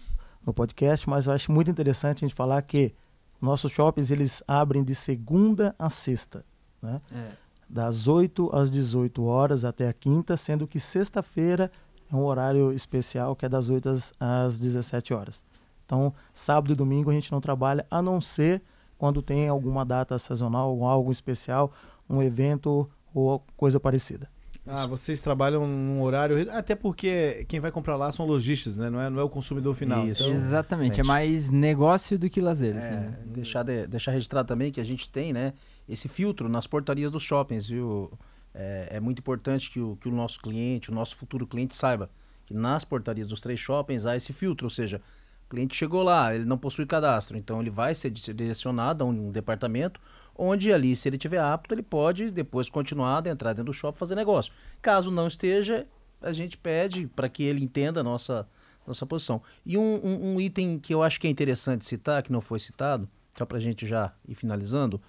no 0.45 0.53
podcast, 0.53 1.07
mas 1.09 1.27
eu 1.27 1.33
acho 1.33 1.51
muito 1.51 1.69
interessante 1.69 2.25
a 2.25 2.27
gente 2.27 2.35
falar 2.35 2.61
que 2.63 2.93
nossos 3.41 3.71
shoppings 3.71 4.11
eles 4.11 4.43
abrem 4.47 4.83
de 4.83 4.93
segunda 4.93 5.75
a 5.77 5.89
sexta, 5.89 6.45
né? 6.81 7.01
É. 7.11 7.31
das 7.67 8.07
8 8.07 8.55
às 8.55 8.69
18 8.69 9.23
horas 9.23 9.65
até 9.65 9.87
a 9.87 9.93
quinta, 9.93 10.37
sendo 10.37 10.67
que 10.67 10.79
sexta-feira 10.79 11.71
é 12.11 12.15
um 12.15 12.23
horário 12.23 12.71
especial 12.71 13.35
que 13.35 13.45
é 13.45 13.49
das 13.49 13.69
8 13.69 13.89
às, 13.89 14.13
às 14.19 14.59
17 14.59 15.13
horas. 15.13 15.43
Então, 15.85 16.13
sábado 16.33 16.71
e 16.71 16.75
domingo 16.75 17.09
a 17.09 17.13
gente 17.13 17.31
não 17.31 17.41
trabalha, 17.41 17.85
a 17.89 18.01
não 18.01 18.21
ser 18.21 18.61
quando 18.97 19.21
tem 19.21 19.49
alguma 19.49 19.83
data 19.83 20.17
sazonal, 20.19 20.77
ou 20.77 20.85
algo 20.85 21.11
especial, 21.11 21.71
um 22.07 22.21
evento 22.21 22.87
ou 23.13 23.43
coisa 23.57 23.79
parecida. 23.79 24.29
Ah, 24.67 24.85
vocês 24.85 25.19
trabalham 25.19 25.65
num 25.65 26.01
horário. 26.03 26.49
Até 26.51 26.75
porque 26.75 27.45
quem 27.47 27.59
vai 27.59 27.71
comprar 27.71 27.95
lá 27.95 28.11
são 28.11 28.25
lojistas, 28.27 28.77
né? 28.77 28.89
Não 28.89 29.01
é, 29.01 29.09
não 29.09 29.19
é 29.19 29.23
o 29.23 29.29
consumidor 29.29 29.73
final. 29.75 30.07
Isso. 30.07 30.21
Então, 30.23 30.33
Exatamente, 30.35 30.99
é 30.99 31.03
mais 31.03 31.49
negócio 31.49 32.17
do 32.19 32.29
que 32.29 32.39
lazer. 32.39 32.77
assim, 32.77 32.87
É, 32.93 32.97
né? 32.99 33.19
deixar, 33.25 33.63
de- 33.63 33.87
deixar 33.87 34.11
registrado 34.11 34.47
também 34.47 34.71
que 34.71 34.79
a 34.79 34.83
gente 34.83 35.09
tem, 35.09 35.33
né, 35.33 35.53
esse 35.89 36.07
filtro 36.07 36.47
nas 36.47 36.67
portarias 36.67 37.11
dos 37.11 37.23
shoppings, 37.23 37.67
viu? 37.67 38.11
É, 38.53 38.89
é 38.91 38.99
muito 38.99 39.19
importante 39.19 39.71
que 39.71 39.79
o, 39.79 39.95
que 39.95 40.07
o 40.09 40.11
nosso 40.11 40.39
cliente, 40.39 40.91
o 40.91 40.93
nosso 40.93 41.15
futuro 41.15 41.47
cliente 41.47 41.73
saiba 41.73 42.09
que 42.45 42.53
nas 42.53 42.83
portarias 42.83 43.27
dos 43.27 43.39
três 43.41 43.59
shoppings 43.59 44.05
há 44.05 44.15
esse 44.15 44.31
filtro, 44.33 44.65
ou 44.67 44.69
seja, 44.69 45.01
o 45.47 45.49
cliente 45.49 45.73
chegou 45.75 46.03
lá, 46.03 46.35
ele 46.35 46.45
não 46.45 46.57
possui 46.57 46.85
cadastro, 46.85 47.37
então 47.37 47.61
ele 47.61 47.69
vai 47.69 47.95
ser 47.95 48.09
di- 48.11 48.33
direcionado 48.33 49.03
a 49.03 49.07
um 49.07 49.31
departamento 49.31 49.99
onde 50.43 50.73
ali, 50.73 50.95
se 50.95 51.07
ele 51.07 51.17
tiver 51.17 51.39
apto, 51.39 51.73
ele 51.73 51.83
pode 51.83 52.31
depois 52.31 52.69
continuar, 52.69 53.25
entrar 53.27 53.53
dentro 53.53 53.65
do 53.71 53.73
shopping 53.73 53.99
fazer 53.99 54.15
negócio. 54.15 54.51
Caso 54.81 55.11
não 55.11 55.27
esteja, 55.27 55.85
a 56.21 56.33
gente 56.33 56.57
pede 56.57 57.07
para 57.07 57.29
que 57.29 57.43
ele 57.43 57.63
entenda 57.63 57.99
a 57.99 58.03
nossa, 58.03 58.47
nossa 58.87 59.05
posição. 59.05 59.41
E 59.65 59.77
um, 59.77 59.99
um- 60.03 60.33
um 60.35 60.41
item 60.41 60.79
que 60.79 60.93
eu 60.93 61.03
acho 61.03 61.19
que 61.19 61.27
é 61.27 61.29
interessante 61.29 61.85
citar, 61.85 62.23
que 62.23 62.31
não 62.31 62.41
foi 62.41 62.59
citado, 62.59 63.07
só 63.37 63.45
para 63.45 63.57
a 63.57 63.61
gente 63.61 63.85
já 63.85 64.13
ir 64.27 64.35
finalizando, 64.35 64.99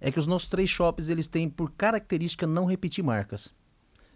é 0.00 0.10
que 0.10 0.18
os 0.18 0.26
nossos 0.26 0.48
três 0.48 0.70
shops 0.70 1.08
eles 1.08 1.26
têm 1.26 1.48
por 1.50 1.70
característica 1.72 2.46
não 2.46 2.64
repetir 2.64 3.04
marcas. 3.04 3.52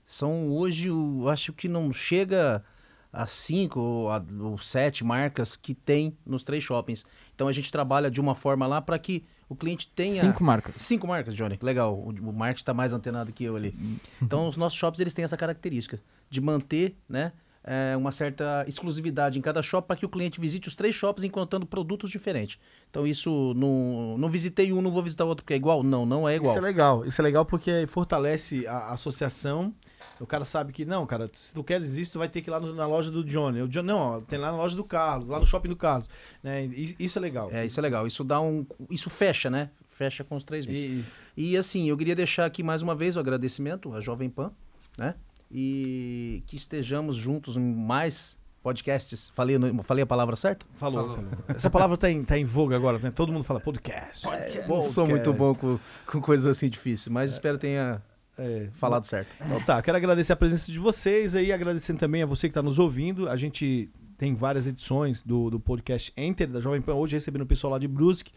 São 0.06 0.48
hoje, 0.48 0.88
eu 0.88 1.28
acho 1.28 1.52
que 1.52 1.68
não 1.68 1.92
chega 1.92 2.64
a 3.12 3.26
cinco 3.26 3.78
ou, 3.78 4.10
a- 4.10 4.24
ou 4.40 4.58
sete 4.58 5.04
marcas 5.04 5.54
que 5.56 5.74
tem 5.74 6.16
nos 6.24 6.42
três 6.44 6.64
shoppings. 6.64 7.04
Então 7.34 7.46
a 7.46 7.52
gente 7.52 7.70
trabalha 7.70 8.10
de 8.10 8.20
uma 8.20 8.34
forma 8.34 8.66
lá 8.66 8.80
para 8.80 8.98
que 8.98 9.24
o 9.52 9.56
cliente 9.56 9.86
tenha 9.94 10.20
Cinco 10.20 10.42
marcas. 10.42 10.76
Cinco 10.76 11.06
marcas, 11.06 11.34
Johnny. 11.34 11.58
Legal. 11.60 11.94
O, 11.94 12.08
o 12.08 12.32
Mark 12.32 12.56
está 12.56 12.72
mais 12.72 12.92
antenado 12.92 13.32
que 13.32 13.44
eu 13.44 13.54
ali. 13.54 13.74
Então, 14.20 14.48
os 14.48 14.56
nossos 14.56 14.78
shops 14.78 14.98
eles 14.98 15.12
têm 15.14 15.24
essa 15.24 15.36
característica 15.36 16.00
de 16.30 16.40
manter, 16.40 16.96
né, 17.08 17.32
é, 17.64 17.96
uma 17.96 18.10
certa 18.12 18.64
exclusividade 18.66 19.38
em 19.38 19.42
cada 19.42 19.62
shopping 19.62 19.86
para 19.86 19.96
que 19.96 20.06
o 20.06 20.08
cliente 20.08 20.40
visite 20.40 20.68
os 20.68 20.74
três 20.76 20.94
shops 20.94 21.22
encontrando 21.24 21.64
produtos 21.66 22.10
diferentes. 22.10 22.58
Então, 22.90 23.06
isso 23.06 23.52
não, 23.54 24.16
não 24.18 24.28
visitei 24.28 24.72
um, 24.72 24.82
não 24.82 24.90
vou 24.90 25.02
visitar 25.02 25.24
outro 25.24 25.44
porque 25.44 25.54
é 25.54 25.56
igual? 25.56 25.82
Não, 25.82 26.04
não 26.04 26.28
é 26.28 26.36
igual. 26.36 26.52
Isso 26.54 26.58
é 26.58 26.62
legal. 26.68 27.04
Isso 27.06 27.20
é 27.20 27.24
legal 27.24 27.44
porque 27.46 27.86
fortalece 27.86 28.66
a 28.66 28.92
associação. 28.92 29.74
O 30.20 30.26
cara 30.26 30.44
sabe 30.44 30.72
que, 30.72 30.84
não, 30.84 31.06
cara, 31.06 31.30
se 31.32 31.54
tu 31.54 31.62
queres 31.62 31.94
isso, 31.96 32.12
tu 32.12 32.18
vai 32.18 32.28
ter 32.28 32.42
que 32.42 32.50
ir 32.50 32.52
lá 32.52 32.58
no- 32.60 32.74
na 32.74 32.86
loja 32.86 33.10
do 33.10 33.24
Johnny. 33.24 33.62
O 33.62 33.68
Johnny 33.68 33.86
não, 33.88 33.98
ó, 33.98 34.20
tem 34.20 34.38
lá 34.38 34.50
na 34.50 34.56
loja 34.56 34.76
do 34.76 34.84
Carlos, 34.84 35.28
lá 35.28 35.38
no 35.38 35.46
shopping 35.46 35.68
do 35.68 35.76
Carlos. 35.76 36.08
Né? 36.42 36.64
Isso, 36.66 36.94
isso 36.98 37.18
é 37.18 37.22
legal. 37.22 37.48
É, 37.52 37.64
isso 37.64 37.78
é 37.78 37.82
legal. 37.82 38.06
Isso 38.06 38.22
dá 38.24 38.40
um, 38.40 38.66
isso 38.90 39.08
fecha, 39.08 39.48
né? 39.48 39.70
Fecha 39.88 40.24
com 40.24 40.34
os 40.36 40.42
três 40.42 40.66
meses. 40.66 41.06
Isso. 41.06 41.16
E 41.36 41.56
assim, 41.56 41.88
eu 41.88 41.96
queria 41.96 42.16
deixar 42.16 42.44
aqui 42.44 42.62
mais 42.62 42.82
uma 42.82 42.94
vez 42.94 43.16
o 43.16 43.20
agradecimento 43.20 43.94
à 43.94 44.00
Jovem 44.00 44.28
Pan, 44.28 44.50
né? 44.98 45.14
E 45.52 46.42
que 46.46 46.56
estejamos 46.56 47.14
juntos 47.16 47.56
em 47.56 47.60
mais 47.74 48.38
podcasts. 48.62 49.30
Falei, 49.34 49.56
falei 49.82 50.02
a 50.02 50.06
palavra 50.06 50.34
certa? 50.36 50.64
Falou, 50.74 51.14
falou. 51.14 51.30
Essa 51.48 51.68
palavra 51.68 51.96
tá 51.96 52.10
em, 52.10 52.24
tá 52.24 52.38
em 52.38 52.44
voga 52.44 52.74
agora, 52.76 52.98
né? 52.98 53.10
Todo 53.10 53.32
mundo 53.32 53.44
fala 53.44 53.60
podcast. 53.60 54.26
É, 54.28 54.66
não 54.66 54.80
sou 54.80 55.06
muito 55.06 55.32
bom 55.32 55.54
com, 55.54 55.78
com 56.06 56.20
coisas 56.20 56.46
assim 56.46 56.70
difíceis, 56.70 57.08
mas 57.08 57.32
espero 57.32 57.58
tenha 57.58 58.00
É, 58.38 58.70
falado 58.74 59.04
certo. 59.04 59.28
Então 59.44 59.60
tá, 59.60 59.82
quero 59.82 59.96
agradecer 59.96 60.32
a 60.32 60.36
presença 60.36 60.70
de 60.72 60.78
vocês 60.78 61.34
aí, 61.36 61.52
agradecendo 61.52 61.98
também 61.98 62.22
a 62.22 62.26
você 62.26 62.48
que 62.48 62.50
está 62.52 62.62
nos 62.62 62.78
ouvindo. 62.78 63.28
A 63.28 63.36
gente 63.36 63.90
tem 64.22 64.36
várias 64.36 64.68
edições 64.68 65.20
do, 65.20 65.50
do 65.50 65.58
podcast 65.58 66.12
Enter 66.16 66.48
da 66.48 66.60
Jovem 66.60 66.80
Pan, 66.80 66.94
hoje 66.94 67.16
recebendo 67.16 67.42
o 67.42 67.46
pessoal 67.46 67.72
lá 67.72 67.78
de 67.80 67.88
Brusque, 67.88 68.30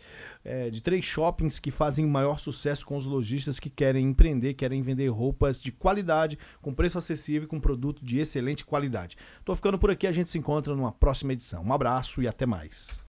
é, 0.43 0.71
de 0.71 0.81
três 0.81 1.05
shoppings 1.05 1.59
que 1.59 1.69
fazem 1.69 2.03
o 2.03 2.09
maior 2.09 2.39
sucesso 2.39 2.83
com 2.83 2.97
os 2.97 3.05
lojistas 3.05 3.59
que 3.59 3.69
querem 3.69 4.07
empreender, 4.07 4.55
querem 4.55 4.81
vender 4.81 5.07
roupas 5.09 5.61
de 5.61 5.71
qualidade, 5.71 6.39
com 6.59 6.73
preço 6.73 6.97
acessível 6.97 7.43
e 7.43 7.47
com 7.47 7.59
produto 7.59 8.03
de 8.03 8.19
excelente 8.19 8.65
qualidade. 8.65 9.15
Tô 9.45 9.55
ficando 9.55 9.77
por 9.77 9.91
aqui, 9.91 10.07
a 10.07 10.11
gente 10.11 10.31
se 10.31 10.39
encontra 10.39 10.75
numa 10.75 10.91
próxima 10.91 11.33
edição. 11.33 11.63
Um 11.63 11.71
abraço 11.71 12.19
e 12.19 12.27
até 12.27 12.47
mais. 12.47 12.99